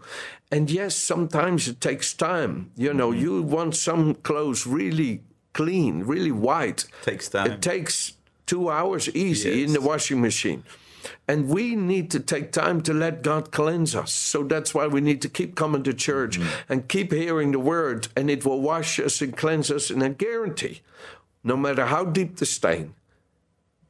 And 0.49 0.71
yes, 0.71 0.95
sometimes 0.95 1.67
it 1.67 1.81
takes 1.81 2.13
time. 2.13 2.71
You 2.77 2.93
know, 2.93 3.11
mm-hmm. 3.11 3.21
you 3.21 3.41
want 3.41 3.75
some 3.75 4.15
clothes 4.15 4.65
really 4.65 5.23
clean, 5.53 6.03
really 6.03 6.31
white. 6.31 6.85
Takes 7.03 7.29
time. 7.29 7.51
It 7.51 7.61
takes 7.61 8.13
two 8.47 8.69
hours 8.69 9.07
easy 9.09 9.63
in 9.63 9.73
the 9.73 9.81
washing 9.81 10.19
machine. 10.19 10.63
And 11.27 11.47
we 11.47 11.75
need 11.75 12.09
to 12.11 12.19
take 12.19 12.51
time 12.51 12.81
to 12.81 12.93
let 12.93 13.21
God 13.21 13.51
cleanse 13.51 13.95
us. 13.95 14.11
So 14.11 14.43
that's 14.43 14.73
why 14.73 14.87
we 14.87 14.99
need 14.99 15.21
to 15.21 15.29
keep 15.29 15.55
coming 15.55 15.83
to 15.83 15.93
church 15.93 16.39
mm-hmm. 16.39 16.71
and 16.73 16.87
keep 16.87 17.13
hearing 17.13 17.51
the 17.51 17.59
word, 17.59 18.07
and 18.15 18.29
it 18.29 18.45
will 18.45 18.61
wash 18.61 18.99
us 18.99 19.21
and 19.21 19.35
cleanse 19.35 19.69
us. 19.69 19.89
And 19.89 20.03
I 20.03 20.09
guarantee, 20.09 20.81
no 21.43 21.55
matter 21.55 21.85
how 21.85 22.03
deep 22.05 22.37
the 22.37 22.45
stain, 22.45 22.95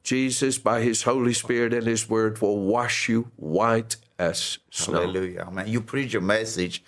Jesus, 0.04 0.58
by 0.58 0.82
his 0.82 1.04
Holy 1.04 1.34
Spirit 1.34 1.74
and 1.74 1.88
his 1.88 2.10
word, 2.10 2.42
will 2.42 2.60
wash 2.60 3.10
you 3.10 3.32
white 3.36 3.98
as 4.20 4.60
snow. 4.70 5.02
Hallelujah. 5.02 5.50
Man, 5.52 5.68
you 5.68 5.82
preach 5.82 6.14
a 6.16 6.22
message, 6.22 6.84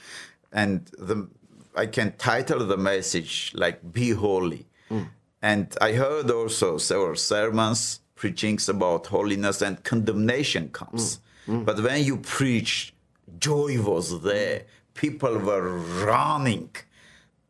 and 0.52 0.86
the 0.98 1.28
I 1.76 1.86
can 1.86 2.14
title 2.18 2.66
the 2.66 2.78
message 2.78 3.52
like 3.56 3.94
"Be 3.94 4.12
Holy," 4.12 4.68
mm. 4.90 5.08
And 5.42 5.76
I 5.82 5.94
heard 5.94 6.30
also 6.32 6.78
several 6.78 7.16
sermons 7.16 8.02
preachings 8.16 8.68
about 8.68 9.08
holiness 9.08 9.62
and 9.62 9.82
condemnation 9.84 10.70
comes. 10.70 11.20
Mm, 11.48 11.62
mm. 11.62 11.66
But 11.66 11.82
when 11.82 12.04
you 12.04 12.18
preach, 12.18 12.94
joy 13.40 13.82
was 13.82 14.22
there. 14.22 14.64
People 14.94 15.38
were 15.38 15.78
running 15.78 16.70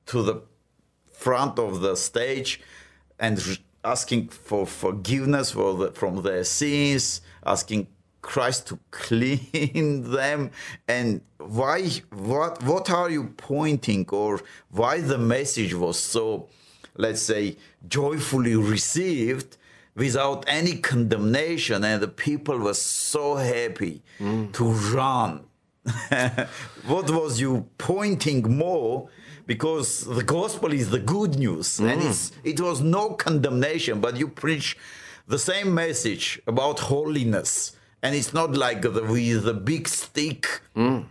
to 0.05 0.21
the 0.21 0.43
front 1.11 1.57
of 1.57 1.81
the 1.81 1.95
stage 1.95 2.61
and 3.19 3.59
asking 3.83 4.29
for 4.29 4.65
forgiveness 4.65 5.51
for 5.51 5.73
the, 5.75 5.91
from 5.91 6.21
their 6.21 6.43
sins, 6.43 7.21
asking 7.45 7.87
Christ 8.21 8.67
to 8.67 8.79
clean 8.91 10.11
them. 10.11 10.51
And 10.87 11.21
why? 11.37 11.89
What? 12.11 12.63
What 12.63 12.89
are 12.89 13.09
you 13.09 13.33
pointing, 13.37 14.05
or 14.09 14.41
why 14.69 15.01
the 15.01 15.17
message 15.17 15.73
was 15.73 15.97
so, 15.97 16.49
let's 16.99 17.21
say, 17.21 17.57
joyfully 17.87 18.55
received? 18.55 19.57
Without 19.95 20.45
any 20.47 20.77
condemnation, 20.77 21.83
and 21.83 22.01
the 22.01 22.07
people 22.07 22.57
were 22.57 22.75
so 22.75 23.35
happy 23.35 24.01
mm. 24.19 24.53
to 24.53 24.65
run. 24.95 25.43
What 26.85 27.09
was 27.09 27.41
you 27.41 27.67
pointing 27.77 28.57
more? 28.57 29.09
Because 29.45 30.05
the 30.05 30.23
gospel 30.23 30.71
is 30.73 30.89
the 30.89 30.99
good 30.99 31.37
news. 31.37 31.79
And 31.79 32.01
mm. 32.01 32.09
it's, 32.09 32.31
it 32.43 32.61
was 32.61 32.81
no 32.81 33.13
condemnation 33.13 33.99
but 33.99 34.15
you 34.15 34.27
preach 34.27 34.77
the 35.27 35.39
same 35.39 35.73
message 35.73 36.41
about 36.47 36.79
holiness. 36.79 37.75
And 38.01 38.15
it's 38.15 38.33
not 38.33 38.55
like 38.55 38.81
the, 38.81 39.03
with 39.03 39.43
the 39.43 39.53
big 39.53 39.87
stick 39.87 40.61
mm. 40.75 41.05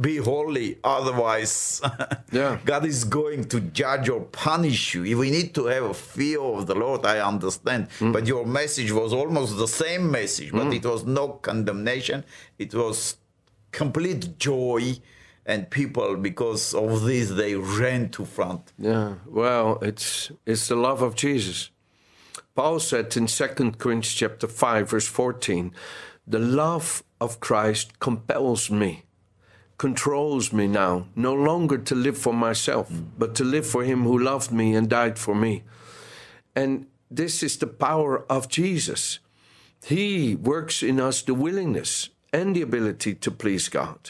Be 0.00 0.16
holy 0.16 0.78
otherwise 0.82 1.80
Yeah. 2.32 2.58
god 2.64 2.86
is 2.86 3.04
going 3.04 3.44
to 3.44 3.60
judge 3.60 4.08
or 4.08 4.22
punish 4.22 4.94
you. 4.94 5.04
If 5.04 5.18
we 5.18 5.30
need 5.30 5.54
to 5.54 5.66
have 5.66 5.84
a 5.84 5.94
fear 5.94 6.40
of 6.40 6.66
the 6.66 6.74
lord 6.74 7.04
i 7.04 7.18
understand. 7.20 7.88
Mm. 7.98 8.12
But 8.12 8.26
your 8.26 8.46
message 8.46 8.90
was 8.92 9.12
almost 9.12 9.58
the 9.58 9.68
same 9.68 10.10
message 10.10 10.50
but 10.52 10.66
mm. 10.66 10.76
it 10.76 10.84
was 10.86 11.04
no 11.04 11.28
condemnation. 11.28 12.24
It 12.58 12.74
was 12.74 13.16
complete 13.70 14.38
joy 14.38 14.96
and 15.44 15.68
people 15.70 16.16
because 16.16 16.74
of 16.74 17.02
this 17.02 17.30
they 17.30 17.54
ran 17.54 18.10
to 18.10 18.24
front. 18.24 18.72
Yeah, 18.78 19.14
well, 19.26 19.78
it's 19.82 20.30
it's 20.46 20.68
the 20.68 20.76
love 20.76 21.02
of 21.02 21.14
Jesus. 21.16 21.70
Paul 22.54 22.80
said 22.80 23.16
in 23.16 23.26
2 23.26 23.46
Corinthians 23.78 24.12
chapter 24.12 24.46
5 24.46 24.90
verse 24.90 25.06
14, 25.08 25.72
"The 26.26 26.38
love 26.38 27.02
of 27.20 27.40
Christ 27.40 27.98
compels 27.98 28.70
me, 28.70 29.04
controls 29.84 30.52
me 30.52 30.66
now, 30.66 30.92
no 31.16 31.34
longer 31.34 31.78
to 31.78 31.94
live 32.06 32.18
for 32.24 32.34
myself, 32.46 32.86
mm. 32.88 33.04
but 33.18 33.34
to 33.38 33.44
live 33.54 33.66
for 33.66 33.82
him 33.90 34.00
who 34.04 34.16
loved 34.30 34.50
me 34.60 34.66
and 34.76 34.88
died 34.88 35.18
for 35.18 35.34
me." 35.34 35.52
And 36.54 36.72
this 37.20 37.42
is 37.42 37.56
the 37.56 37.72
power 37.88 38.14
of 38.36 38.48
Jesus. 38.48 39.02
He 39.94 40.36
works 40.52 40.82
in 40.82 41.00
us 41.08 41.22
the 41.22 41.34
willingness 41.46 42.10
and 42.32 42.54
the 42.54 42.62
ability 42.62 43.14
to 43.24 43.30
please 43.30 43.68
God. 43.68 44.00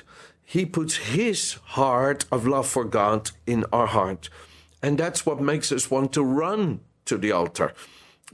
He 0.45 0.67
puts 0.67 0.95
His 1.19 1.41
heart 1.77 2.27
of 2.31 2.47
love 2.47 2.69
for 2.69 2.85
God 2.85 3.31
in 3.47 3.65
our 3.73 3.89
heart. 3.99 4.29
And 4.83 4.99
that's 4.99 5.25
what 5.27 5.41
makes 5.41 5.73
us 5.73 5.91
want 5.91 6.13
to 6.13 6.23
run 6.45 6.81
to 7.05 7.17
the 7.19 7.33
altar 7.33 7.73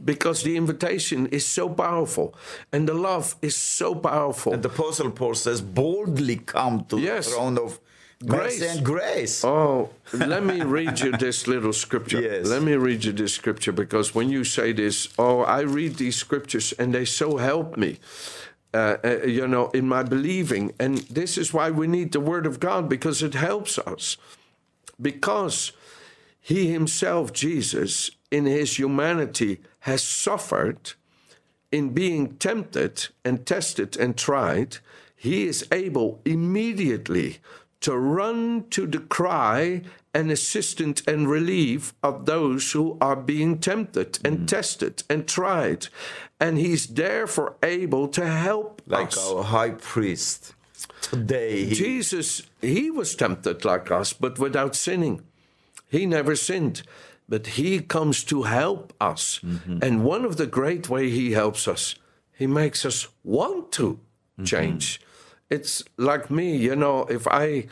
because 0.05 0.43
the 0.43 0.57
invitation 0.57 1.27
is 1.29 1.45
so 1.47 1.69
powerful 1.69 2.35
and 2.73 2.89
the 2.89 2.95
love 2.95 3.37
is 3.43 3.57
so 3.57 3.95
powerful. 3.95 4.53
and 4.53 4.63
the 4.63 4.69
apostle 4.69 5.11
paul 5.11 5.35
says 5.35 5.61
boldly 5.61 6.37
come 6.37 6.85
to 6.85 6.99
Yes. 6.99 7.27
the 7.27 7.33
throne 7.33 7.59
of 7.59 7.81
Grace. 8.27 8.61
and 8.63 8.85
grace 8.85 9.45
Oh, 9.45 9.91
let 10.13 10.43
me 10.45 10.63
read 10.63 10.99
you 10.99 11.13
this 11.13 11.47
little 11.47 11.73
scripture. 11.73 12.21
Yes. 12.21 12.47
Let 12.49 12.63
me 12.63 12.75
read 12.75 13.05
you 13.05 13.13
this 13.13 13.33
scripture 13.35 13.71
because 13.73 14.13
when 14.13 14.29
you 14.29 14.43
say 14.43 14.73
this, 14.73 15.09
oh, 15.19 15.43
I 15.43 15.61
read 15.61 15.97
these 15.99 16.17
scriptures 16.17 16.73
and 16.81 16.93
they 16.93 17.05
so 17.05 17.37
help 17.37 17.77
me, 17.77 17.99
uh, 18.75 18.97
uh, 19.05 19.19
you 19.25 19.47
know, 19.47 19.69
in 19.73 19.87
my 19.87 20.03
believing. 20.03 20.73
And 20.81 20.99
this 21.09 21.39
is 21.39 21.55
why 21.55 21.71
we 21.71 21.87
need 21.87 22.11
the 22.11 22.19
Word 22.19 22.45
of 22.47 22.59
God 22.59 22.89
because 22.89 23.23
it 23.23 23.35
helps 23.35 23.79
us. 23.79 24.17
Because 25.01 25.71
He 26.41 26.73
Himself, 26.73 27.33
Jesus, 27.33 28.11
in 28.31 28.47
His 28.47 28.79
humanity, 28.79 29.61
has 29.81 30.03
suffered 30.03 30.93
in 31.71 31.91
being 31.91 32.37
tempted 32.37 33.09
and 33.25 33.47
tested 33.47 33.97
and 33.97 34.17
tried, 34.17 34.79
he 35.15 35.47
is 35.47 35.67
able 35.73 36.21
immediately 36.25 37.39
to 37.81 37.97
run 37.97 38.65
to 38.71 38.87
the 38.87 38.99
cry 38.99 39.83
and 40.15 40.31
assistance 40.31 41.03
and 41.07 41.29
relief 41.29 41.95
of 42.03 42.27
those 42.27 42.73
who 42.73 42.97
are 43.01 43.17
being 43.17 43.59
tempted 43.59 44.19
and 44.25 44.41
mm. 44.41 44.47
tested 44.47 45.03
and 45.09 45.29
tried. 45.29 45.89
And 46.41 46.59
he's 46.59 46.87
therefore 46.87 47.57
able 47.63 48.09
to 48.09 48.27
help 48.27 48.83
like 48.87 49.09
us. 49.09 49.31
our 49.31 49.45
high 49.45 49.71
priest 49.71 50.55
today 51.03 51.69
Jesus, 51.71 52.43
he 52.61 52.91
was 52.91 53.15
tempted 53.15 53.65
like 53.65 53.91
us, 53.91 54.13
but 54.13 54.39
without 54.39 54.75
sinning. 54.75 55.23
He 55.89 56.07
never 56.07 56.37
sinned, 56.37 56.83
but 57.29 57.47
he 57.59 57.81
comes 57.81 58.25
to 58.25 58.43
help 58.43 58.93
us. 59.01 59.41
Mm-hmm. 59.41 59.79
And 59.83 60.05
one 60.05 60.25
of 60.25 60.37
the 60.37 60.47
great 60.47 60.89
way 60.89 61.11
he 61.11 61.33
helps 61.33 61.67
us, 61.67 61.95
he 62.37 62.47
makes 62.47 62.85
us 62.85 63.09
want 63.25 63.73
to 63.73 63.95
mm-hmm. 63.95 64.45
change. 64.45 65.01
It's 65.51 65.83
like 65.97 66.31
me, 66.31 66.57
you 66.57 66.77
know, 66.77 67.05
if 67.05 67.27
I 67.27 67.67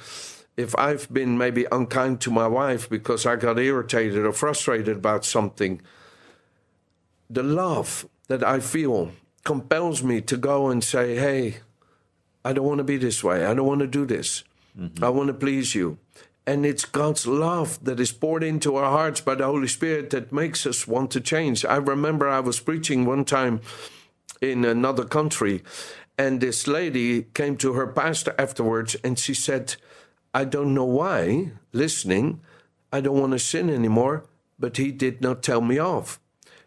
if 0.56 0.74
I've 0.78 1.12
been 1.12 1.36
maybe 1.36 1.66
unkind 1.70 2.22
to 2.22 2.30
my 2.30 2.46
wife 2.46 2.88
because 2.88 3.26
I 3.26 3.36
got 3.36 3.58
irritated 3.58 4.24
or 4.24 4.32
frustrated 4.32 4.96
about 4.96 5.26
something, 5.26 5.82
the 7.28 7.42
love 7.42 8.08
that 8.28 8.42
I 8.42 8.60
feel 8.60 9.12
compels 9.44 10.02
me 10.02 10.22
to 10.22 10.38
go 10.38 10.70
and 10.70 10.82
say, 10.82 11.16
"Hey, 11.16 11.56
I 12.46 12.52
don't 12.52 12.64
want 12.64 12.78
to 12.78 12.84
be 12.84 12.96
this 12.96 13.24
way. 13.24 13.44
I 13.44 13.54
don't 13.54 13.66
want 13.66 13.80
to 13.80 13.86
do 13.86 14.06
this. 14.06 14.44
Mm-hmm. 14.78 15.02
I 15.02 15.08
want 15.08 15.28
to 15.28 15.34
please 15.34 15.74
you. 15.74 15.98
And 16.46 16.64
it's 16.64 16.84
God's 16.84 17.26
love 17.26 17.82
that 17.84 17.98
is 17.98 18.12
poured 18.12 18.44
into 18.44 18.76
our 18.76 18.90
hearts 18.90 19.20
by 19.20 19.34
the 19.34 19.44
Holy 19.44 19.66
Spirit 19.66 20.10
that 20.10 20.32
makes 20.32 20.64
us 20.64 20.86
want 20.86 21.10
to 21.12 21.20
change. 21.20 21.64
I 21.64 21.76
remember 21.76 22.28
I 22.28 22.40
was 22.40 22.60
preaching 22.60 23.04
one 23.04 23.24
time 23.24 23.60
in 24.40 24.64
another 24.64 25.04
country, 25.04 25.62
and 26.16 26.40
this 26.40 26.66
lady 26.66 27.22
came 27.22 27.56
to 27.56 27.72
her 27.72 27.86
pastor 27.86 28.34
afterwards 28.38 28.94
and 29.02 29.18
she 29.18 29.34
said, 29.34 29.76
I 30.32 30.44
don't 30.44 30.74
know 30.74 30.84
why, 30.84 31.52
listening, 31.72 32.40
I 32.92 33.00
don't 33.00 33.18
want 33.18 33.32
to 33.32 33.38
sin 33.38 33.68
anymore, 33.68 34.26
but 34.58 34.76
he 34.76 34.92
did 34.92 35.20
not 35.20 35.42
tell 35.42 35.60
me 35.60 35.78
off. 35.78 36.20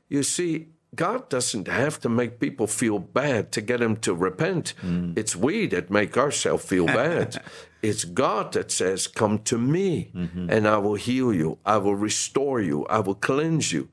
You 0.10 0.24
see, 0.24 0.70
God 0.96 1.30
doesn't 1.30 1.68
have 1.68 2.00
to 2.02 2.10
make 2.10 2.40
people 2.40 2.68
feel 2.68 3.00
bad 3.00 3.52
to 3.54 3.62
get 3.62 3.80
them 3.80 3.96
to 3.98 4.14
repent. 4.14 4.74
Mm. 4.82 5.18
It's 5.18 5.36
we 5.36 5.68
that 5.68 5.92
make 5.92 6.18
ourselves 6.18 6.66
feel 6.66 6.88
bad. 6.88 7.42
it's 7.82 8.06
God 8.06 8.54
that 8.54 8.72
says, 8.72 9.08
Come 9.08 9.40
to 9.40 9.58
me 9.58 10.12
mm-hmm. 10.14 10.50
and 10.50 10.68
I 10.68 10.78
will 10.78 10.96
heal 10.96 11.34
you. 11.34 11.58
I 11.66 11.78
will 11.78 11.96
restore 11.96 12.62
you. 12.62 12.86
I 12.88 13.00
will 13.00 13.16
cleanse 13.16 13.72
you. 13.72 13.90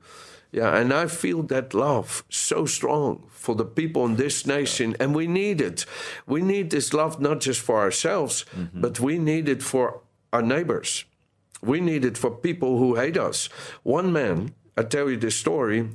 Yeah, 0.51 0.75
and 0.77 0.93
I 0.93 1.07
feel 1.07 1.43
that 1.43 1.73
love 1.73 2.23
so 2.29 2.65
strong 2.65 3.27
for 3.29 3.53
the 3.53 3.65
people 3.65 4.05
in 4.05 4.15
this 4.15 4.45
nation, 4.47 4.95
and 4.99 5.13
we 5.13 5.27
need 5.27 5.59
it. 5.59 5.85
We 6.25 6.41
need 6.41 6.69
this 6.69 6.93
love 6.93 7.19
not 7.19 7.41
just 7.41 7.59
for 7.59 7.79
ourselves, 7.79 8.45
mm-hmm. 8.55 8.79
but 8.79 8.99
we 8.99 9.19
need 9.19 9.49
it 9.49 9.61
for 9.61 10.01
our 10.31 10.41
neighbors. 10.41 11.03
We 11.61 11.81
need 11.81 12.05
it 12.05 12.17
for 12.17 12.31
people 12.31 12.77
who 12.77 12.95
hate 12.95 13.17
us. 13.17 13.49
One 13.83 14.13
man, 14.13 14.53
I 14.77 14.83
tell 14.83 15.09
you 15.09 15.17
this 15.17 15.35
story, 15.35 15.89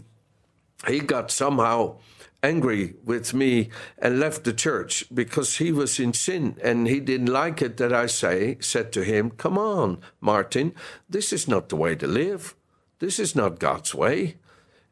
he 0.87 1.01
got 1.01 1.31
somehow 1.31 1.99
angry 2.43 2.95
with 3.05 3.33
me 3.35 3.71
and 3.99 4.19
left 4.19 4.45
the 4.45 4.53
church 4.53 5.05
because 5.13 5.59
he 5.59 5.73
was 5.73 6.01
in 6.01 6.13
sin 6.13 6.57
and 6.63 6.89
he 6.89 7.01
didn't 7.01 7.33
like 7.33 7.63
it 7.63 7.77
that 7.77 7.93
I 7.93 8.07
say 8.07 8.57
said 8.61 8.93
to 8.93 9.05
him, 9.05 9.31
"Come 9.31 9.59
on, 9.59 9.99
Martin, 10.21 10.75
this 11.09 11.33
is 11.33 11.47
not 11.49 11.69
the 11.69 11.77
way 11.77 11.95
to 11.97 12.07
live. 12.07 12.55
This 12.99 13.19
is 13.19 13.35
not 13.37 13.59
God's 13.59 13.95
way." 13.95 14.37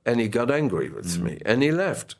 And 0.07 0.21
he 0.21 0.29
got 0.29 0.51
angry 0.51 0.89
with 0.89 1.19
me 1.19 1.33
mm. 1.33 1.43
and 1.45 1.63
he 1.63 1.71
left. 1.71 2.15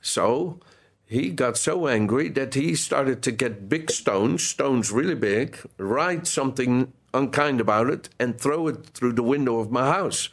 So 0.00 0.60
he 1.04 1.30
got 1.30 1.56
so 1.56 1.88
angry 1.88 2.28
that 2.30 2.54
he 2.54 2.74
started 2.74 3.22
to 3.22 3.32
get 3.32 3.68
big 3.68 3.90
stones, 3.90 4.42
stones 4.42 4.92
really 4.92 5.14
big, 5.14 5.58
write 5.78 6.26
something 6.26 6.92
unkind 7.14 7.60
about 7.60 7.88
it, 7.88 8.10
and 8.20 8.38
throw 8.38 8.68
it 8.68 8.84
through 8.86 9.14
the 9.14 9.22
window 9.22 9.58
of 9.58 9.70
my 9.70 9.86
house. 9.90 10.28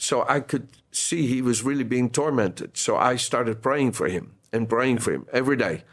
So 0.00 0.24
I 0.26 0.40
could 0.40 0.68
see 0.90 1.26
he 1.26 1.42
was 1.42 1.62
really 1.62 1.84
being 1.84 2.08
tormented. 2.08 2.78
So 2.78 2.96
I 2.96 3.16
started 3.16 3.60
praying 3.60 3.92
for 3.92 4.08
him 4.08 4.32
and 4.50 4.66
praying 4.66 4.98
for 4.98 5.12
him 5.12 5.26
every 5.30 5.56
day. 5.56 5.84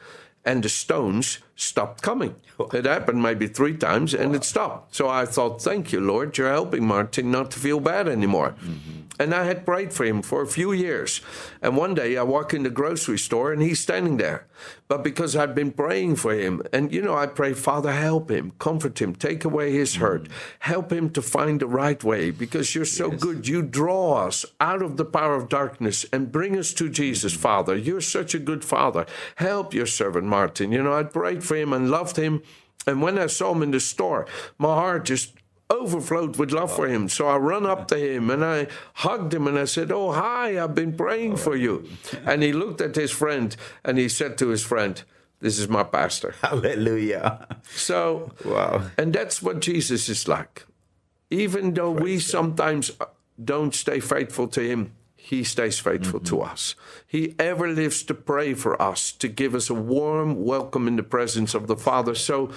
And 0.46 0.64
the 0.64 0.70
stones 0.70 1.40
stopped 1.58 2.02
coming. 2.04 2.36
It 2.72 2.86
happened 2.86 3.22
maybe 3.22 3.48
three 3.48 3.76
times 3.76 4.14
and 4.14 4.36
it 4.36 4.44
stopped. 4.44 4.96
So 4.96 5.10
I 5.10 5.26
thought, 5.26 5.62
thank 5.62 5.92
you, 5.92 6.00
Lord, 6.00 6.38
you're 6.38 6.52
helping 6.52 6.88
Martin 6.88 7.32
not 7.32 7.52
to 7.52 7.60
feel 7.60 7.80
bad 7.80 8.08
anymore. 8.08 8.56
Mm-hmm. 8.62 9.02
And 9.20 9.34
I 9.34 9.46
had 9.46 9.66
prayed 9.66 9.94
for 9.94 10.06
him 10.06 10.22
for 10.22 10.44
a 10.44 10.48
few 10.48 10.72
years. 10.72 11.22
And 11.62 11.76
one 11.76 11.96
day 11.96 12.18
I 12.18 12.24
walk 12.24 12.54
in 12.54 12.62
the 12.64 12.70
grocery 12.70 13.18
store 13.18 13.52
and 13.52 13.62
he's 13.62 13.80
standing 13.80 14.18
there. 14.18 14.46
But 14.88 15.04
because 15.04 15.36
I'd 15.36 15.54
been 15.54 15.72
praying 15.72 16.16
for 16.16 16.34
him, 16.34 16.62
and 16.72 16.94
you 16.94 17.02
know, 17.02 17.16
I 17.16 17.28
pray, 17.28 17.54
Father, 17.54 17.92
help 17.92 18.32
him, 18.32 18.54
comfort 18.58 19.02
him, 19.02 19.16
take 19.16 19.44
away 19.44 19.74
his 19.74 19.94
mm-hmm. 19.94 20.02
hurt, 20.02 20.30
help 20.60 20.92
him 20.92 21.10
to 21.12 21.22
find 21.22 21.60
the 21.60 21.68
right 21.68 22.02
way 22.04 22.32
because 22.32 22.74
you're 22.74 22.86
so 22.86 23.12
yes. 23.12 23.22
good. 23.22 23.48
You 23.48 23.62
draw 23.64 24.26
us 24.26 24.46
out 24.60 24.82
of 24.82 24.98
the 24.98 25.06
power 25.06 25.36
of 25.36 25.50
darkness 25.50 26.06
and 26.14 26.32
bring 26.32 26.58
us 26.58 26.74
to 26.74 26.90
Jesus, 26.90 27.34
mm-hmm. 27.34 27.42
Father. 27.42 27.76
You're 27.76 28.02
such 28.02 28.34
a 28.34 28.40
good 28.40 28.64
Father. 28.64 29.06
Help 29.36 29.74
your 29.74 29.88
servant 29.88 30.26
Martin. 30.26 30.72
You 30.72 30.84
know, 30.84 30.94
I 30.94 31.04
prayed 31.04 31.44
for 31.48 31.56
him 31.56 31.74
and 31.74 31.90
loved 31.90 32.18
him. 32.18 32.44
And 32.86 33.02
when 33.02 33.18
I 33.18 33.28
saw 33.28 33.54
him 33.54 33.64
in 33.64 33.72
the 33.72 33.80
store, 33.80 34.28
my 34.58 34.74
heart 34.76 35.06
just 35.06 35.34
overflowed 35.70 36.38
with 36.38 36.52
love 36.52 36.74
for 36.74 36.88
him. 36.88 37.10
So 37.10 37.28
I 37.28 37.38
run 37.38 37.66
up 37.66 37.88
to 37.90 37.98
him 37.98 38.30
and 38.30 38.44
I 38.44 38.68
hugged 38.96 39.34
him 39.34 39.48
and 39.48 39.60
I 39.60 39.66
said, 39.66 39.92
Oh, 39.92 40.12
hi, 40.12 40.62
I've 40.62 40.76
been 40.76 40.96
praying 40.96 41.38
for 41.38 41.56
you. 41.56 41.88
And 42.26 42.42
he 42.42 42.54
looked 42.54 42.82
at 42.82 42.96
his 42.96 43.12
friend 43.12 43.56
and 43.84 43.98
he 43.98 44.10
said 44.10 44.38
to 44.38 44.48
his 44.48 44.64
friend, 44.64 45.02
This 45.40 45.60
is 45.60 45.68
my 45.68 45.84
pastor. 45.84 46.36
Hallelujah. 46.42 47.48
So, 47.64 48.32
wow. 48.46 48.84
And 48.98 49.14
that's 49.14 49.42
what 49.42 49.60
Jesus 49.60 50.10
is 50.10 50.28
like. 50.28 50.66
Even 51.30 51.74
though 51.74 51.94
Praise 51.94 52.04
we 52.04 52.20
sometimes 52.20 52.92
don't 53.44 53.76
stay 53.76 54.00
faithful 54.00 54.48
to 54.50 54.62
him, 54.62 54.94
he 55.28 55.44
stays 55.44 55.78
faithful 55.78 56.22
mm-hmm. 56.22 56.38
to 56.38 56.42
us. 56.42 56.76
He 57.06 57.36
ever 57.38 57.68
lives 57.68 58.02
to 58.04 58.14
pray 58.14 58.54
for 58.54 58.82
us, 58.82 59.12
to 59.12 59.28
give 59.28 59.56
us 59.56 59.70
a 59.70 59.74
warm 59.74 60.46
welcome 60.46 60.88
in 60.88 60.96
the 60.96 61.04
presence 61.04 61.54
of 61.54 61.68
the 61.68 61.76
Father. 61.76 62.16
So 62.16 62.50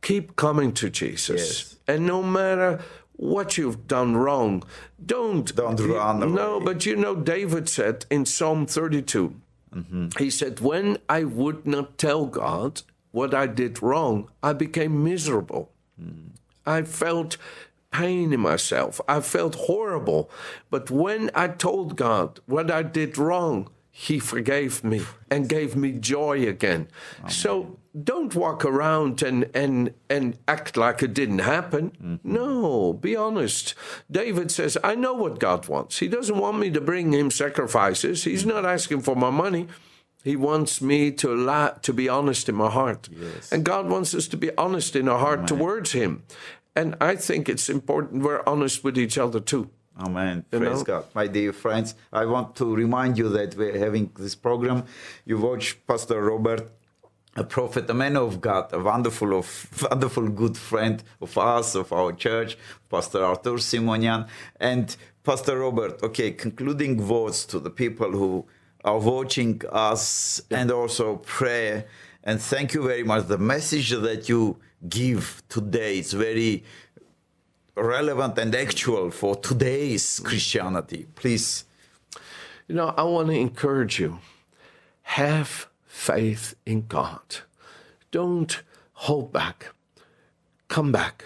keep 0.00 0.36
coming 0.36 0.72
to 0.74 0.90
Jesus. 0.90 1.40
Yes. 1.40 1.76
And 1.88 2.06
no 2.06 2.22
matter 2.22 2.80
what 3.16 3.58
you've 3.58 3.88
done 3.88 4.16
wrong, 4.16 4.62
don't 5.04 5.52
don't 5.56 5.80
run 5.80 6.22
away. 6.22 6.32
No, 6.32 6.60
but 6.60 6.86
you 6.86 6.94
know 6.94 7.16
David 7.16 7.68
said 7.68 8.06
in 8.10 8.26
Psalm 8.26 8.66
32. 8.66 9.34
Mm-hmm. 9.74 10.08
He 10.16 10.30
said, 10.30 10.60
"When 10.60 10.98
I 11.08 11.24
would 11.24 11.66
not 11.66 11.98
tell 11.98 12.26
God 12.26 12.82
what 13.10 13.34
I 13.34 13.48
did 13.48 13.82
wrong, 13.82 14.30
I 14.40 14.52
became 14.52 15.02
miserable. 15.02 15.72
Mm. 16.00 16.30
I 16.64 16.82
felt 16.82 17.38
pain 17.94 18.32
in 18.32 18.40
myself. 18.40 19.00
I 19.06 19.20
felt 19.20 19.54
horrible. 19.68 20.28
But 20.68 20.90
when 20.90 21.30
I 21.34 21.46
told 21.48 21.96
God 21.96 22.40
what 22.46 22.68
I 22.70 22.82
did 22.82 23.16
wrong, 23.16 23.70
He 23.90 24.18
forgave 24.18 24.82
me 24.82 25.02
and 25.30 25.48
gave 25.48 25.76
me 25.76 25.92
joy 25.92 26.36
again. 26.48 26.88
Amen. 27.20 27.30
So 27.30 27.78
don't 28.10 28.34
walk 28.34 28.64
around 28.64 29.22
and, 29.22 29.48
and, 29.54 29.94
and 30.10 30.36
act 30.48 30.76
like 30.76 31.00
it 31.04 31.14
didn't 31.14 31.38
happen. 31.38 31.92
Mm-hmm. 32.02 32.34
No, 32.38 32.92
be 32.92 33.14
honest. 33.14 33.74
David 34.10 34.50
says, 34.50 34.76
I 34.82 34.96
know 34.96 35.14
what 35.14 35.38
God 35.38 35.68
wants. 35.68 36.00
He 36.00 36.08
doesn't 36.08 36.36
want 36.44 36.58
me 36.58 36.70
to 36.72 36.80
bring 36.80 37.12
him 37.12 37.30
sacrifices, 37.30 38.24
He's 38.24 38.44
not 38.44 38.66
asking 38.66 39.02
for 39.02 39.14
my 39.14 39.30
money. 39.30 39.68
He 40.24 40.36
wants 40.36 40.80
me 40.80 41.12
to 41.12 41.28
la- 41.34 41.76
to 41.86 41.92
be 41.92 42.08
honest 42.08 42.48
in 42.48 42.54
my 42.54 42.70
heart. 42.70 43.10
Yes. 43.12 43.52
And 43.52 43.62
God 43.62 43.90
wants 43.90 44.14
us 44.14 44.26
to 44.28 44.38
be 44.38 44.50
honest 44.56 44.96
in 44.96 45.06
our 45.06 45.18
heart 45.18 45.40
Amen. 45.40 45.48
towards 45.52 45.92
Him. 45.92 46.22
And 46.76 46.96
I 47.00 47.16
think 47.16 47.48
it's 47.48 47.68
important 47.68 48.22
we're 48.22 48.42
honest 48.46 48.82
with 48.84 48.98
each 48.98 49.18
other 49.18 49.40
too. 49.40 49.70
Amen. 49.98 50.44
Praise 50.50 50.78
know? 50.78 50.84
God. 50.84 51.04
My 51.14 51.28
dear 51.28 51.52
friends, 51.52 51.94
I 52.12 52.24
want 52.26 52.56
to 52.56 52.74
remind 52.74 53.16
you 53.16 53.28
that 53.28 53.56
we're 53.56 53.78
having 53.78 54.10
this 54.18 54.34
program. 54.34 54.84
You 55.24 55.38
watch 55.38 55.78
Pastor 55.86 56.20
Robert 56.20 56.70
a 57.36 57.44
prophet, 57.44 57.90
a 57.90 57.94
man 57.94 58.16
of 58.16 58.40
God, 58.40 58.72
a 58.72 58.78
wonderful, 58.78 59.36
of, 59.36 59.86
wonderful 59.90 60.28
good 60.28 60.56
friend 60.56 61.02
of 61.20 61.36
us, 61.36 61.74
of 61.74 61.92
our 61.92 62.12
church, 62.12 62.56
Pastor 62.88 63.24
Arthur 63.24 63.58
Simonian, 63.58 64.28
and 64.60 64.96
Pastor 65.24 65.58
Robert. 65.58 66.02
Okay, 66.02 66.30
concluding 66.30 67.08
words 67.08 67.44
to 67.46 67.58
the 67.58 67.70
people 67.70 68.12
who 68.12 68.46
are 68.84 68.98
watching 68.98 69.60
us 69.70 70.40
yeah. 70.50 70.60
and 70.60 70.70
also 70.70 71.16
pray. 71.16 71.84
And 72.22 72.40
thank 72.40 72.72
you 72.74 72.86
very 72.86 73.02
much. 73.02 73.26
The 73.26 73.38
message 73.38 73.90
that 73.90 74.28
you 74.28 74.58
give 74.88 75.42
today 75.48 75.98
is 75.98 76.12
very 76.12 76.64
relevant 77.76 78.38
and 78.38 78.54
actual 78.54 79.10
for 79.10 79.36
today's 79.36 80.20
Christianity. 80.20 81.06
Please. 81.14 81.64
You 82.68 82.76
know, 82.76 82.94
I 82.96 83.02
want 83.02 83.28
to 83.28 83.34
encourage 83.34 83.98
you. 83.98 84.20
Have 85.02 85.68
faith 85.86 86.54
in 86.64 86.86
God. 86.86 87.38
Don't 88.10 88.62
hold 88.92 89.32
back. 89.32 89.72
Come 90.68 90.92
back. 90.92 91.24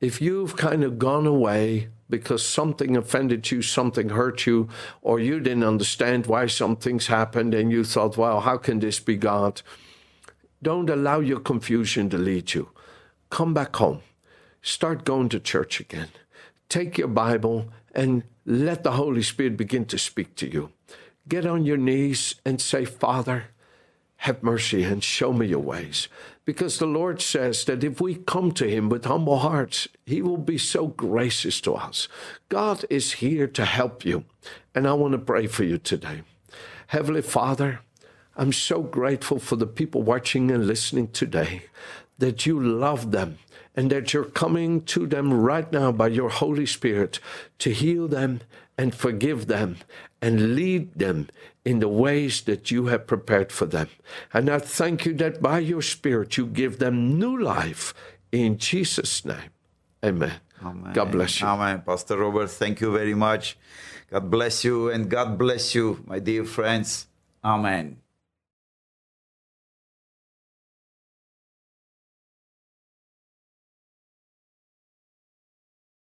If 0.00 0.22
you've 0.22 0.56
kind 0.56 0.82
of 0.82 0.98
gone 0.98 1.26
away 1.26 1.88
because 2.08 2.44
something 2.44 2.96
offended 2.96 3.50
you, 3.50 3.62
something 3.62 4.08
hurt 4.08 4.46
you, 4.46 4.68
or 5.02 5.20
you 5.20 5.38
didn't 5.38 5.64
understand 5.64 6.26
why 6.26 6.46
some 6.46 6.76
things 6.76 7.06
happened 7.06 7.54
and 7.54 7.70
you 7.70 7.84
thought, 7.84 8.16
well, 8.16 8.40
how 8.40 8.56
can 8.56 8.80
this 8.80 8.98
be 8.98 9.16
God? 9.16 9.62
Don't 10.62 10.90
allow 10.90 11.20
your 11.20 11.40
confusion 11.40 12.10
to 12.10 12.18
lead 12.18 12.54
you. 12.54 12.70
Come 13.30 13.54
back 13.54 13.76
home. 13.76 14.00
Start 14.60 15.04
going 15.04 15.28
to 15.30 15.40
church 15.40 15.80
again. 15.80 16.08
Take 16.68 16.98
your 16.98 17.08
Bible 17.08 17.68
and 17.94 18.24
let 18.44 18.82
the 18.82 18.92
Holy 18.92 19.22
Spirit 19.22 19.56
begin 19.56 19.84
to 19.86 19.98
speak 19.98 20.34
to 20.36 20.50
you. 20.50 20.72
Get 21.28 21.46
on 21.46 21.64
your 21.64 21.76
knees 21.76 22.34
and 22.44 22.60
say, 22.60 22.84
Father, 22.84 23.44
have 24.18 24.42
mercy 24.42 24.82
and 24.82 25.02
show 25.02 25.32
me 25.32 25.46
your 25.46 25.60
ways. 25.60 26.08
Because 26.44 26.78
the 26.78 26.86
Lord 26.86 27.22
says 27.22 27.64
that 27.64 27.84
if 27.84 28.00
we 28.00 28.16
come 28.16 28.52
to 28.52 28.68
Him 28.68 28.88
with 28.88 29.04
humble 29.04 29.38
hearts, 29.38 29.88
He 30.04 30.20
will 30.20 30.36
be 30.36 30.58
so 30.58 30.88
gracious 30.88 31.60
to 31.62 31.74
us. 31.74 32.08
God 32.48 32.84
is 32.90 33.12
here 33.12 33.46
to 33.46 33.64
help 33.64 34.04
you. 34.04 34.24
And 34.74 34.86
I 34.86 34.92
want 34.92 35.12
to 35.12 35.18
pray 35.18 35.46
for 35.46 35.64
you 35.64 35.78
today. 35.78 36.22
Heavenly 36.88 37.22
Father, 37.22 37.80
I'm 38.36 38.52
so 38.52 38.82
grateful 38.82 39.38
for 39.38 39.56
the 39.56 39.66
people 39.66 40.02
watching 40.02 40.50
and 40.50 40.66
listening 40.66 41.08
today 41.08 41.62
that 42.20 42.46
you 42.46 42.58
love 42.62 43.10
them 43.10 43.38
and 43.74 43.90
that 43.90 44.12
you're 44.12 44.24
coming 44.24 44.82
to 44.82 45.06
them 45.06 45.32
right 45.32 45.70
now 45.72 45.92
by 45.92 46.08
your 46.08 46.30
Holy 46.30 46.66
Spirit 46.66 47.18
to 47.58 47.70
heal 47.70 48.08
them 48.08 48.40
and 48.78 48.94
forgive 48.94 49.46
them 49.46 49.76
and 50.22 50.54
lead 50.54 50.94
them 50.94 51.28
in 51.64 51.80
the 51.80 51.88
ways 51.88 52.42
that 52.42 52.70
you 52.70 52.86
have 52.86 53.06
prepared 53.06 53.52
for 53.52 53.66
them. 53.66 53.88
And 54.32 54.48
I 54.48 54.58
thank 54.58 55.04
you 55.04 55.12
that 55.14 55.42
by 55.42 55.58
your 55.58 55.82
Spirit 55.82 56.36
you 56.36 56.46
give 56.46 56.78
them 56.78 57.18
new 57.18 57.38
life 57.38 57.94
in 58.32 58.58
Jesus' 58.58 59.24
name. 59.24 59.50
Amen. 60.04 60.40
Amen. 60.64 60.92
God 60.92 61.10
bless 61.12 61.40
you. 61.40 61.46
Amen. 61.46 61.82
Pastor 61.82 62.16
Robert, 62.18 62.50
thank 62.50 62.80
you 62.80 62.92
very 62.92 63.14
much. 63.14 63.56
God 64.10 64.30
bless 64.30 64.64
you 64.64 64.90
and 64.90 65.08
God 65.08 65.38
bless 65.38 65.74
you, 65.74 66.02
my 66.06 66.18
dear 66.18 66.44
friends. 66.44 67.06
Amen. 67.44 67.96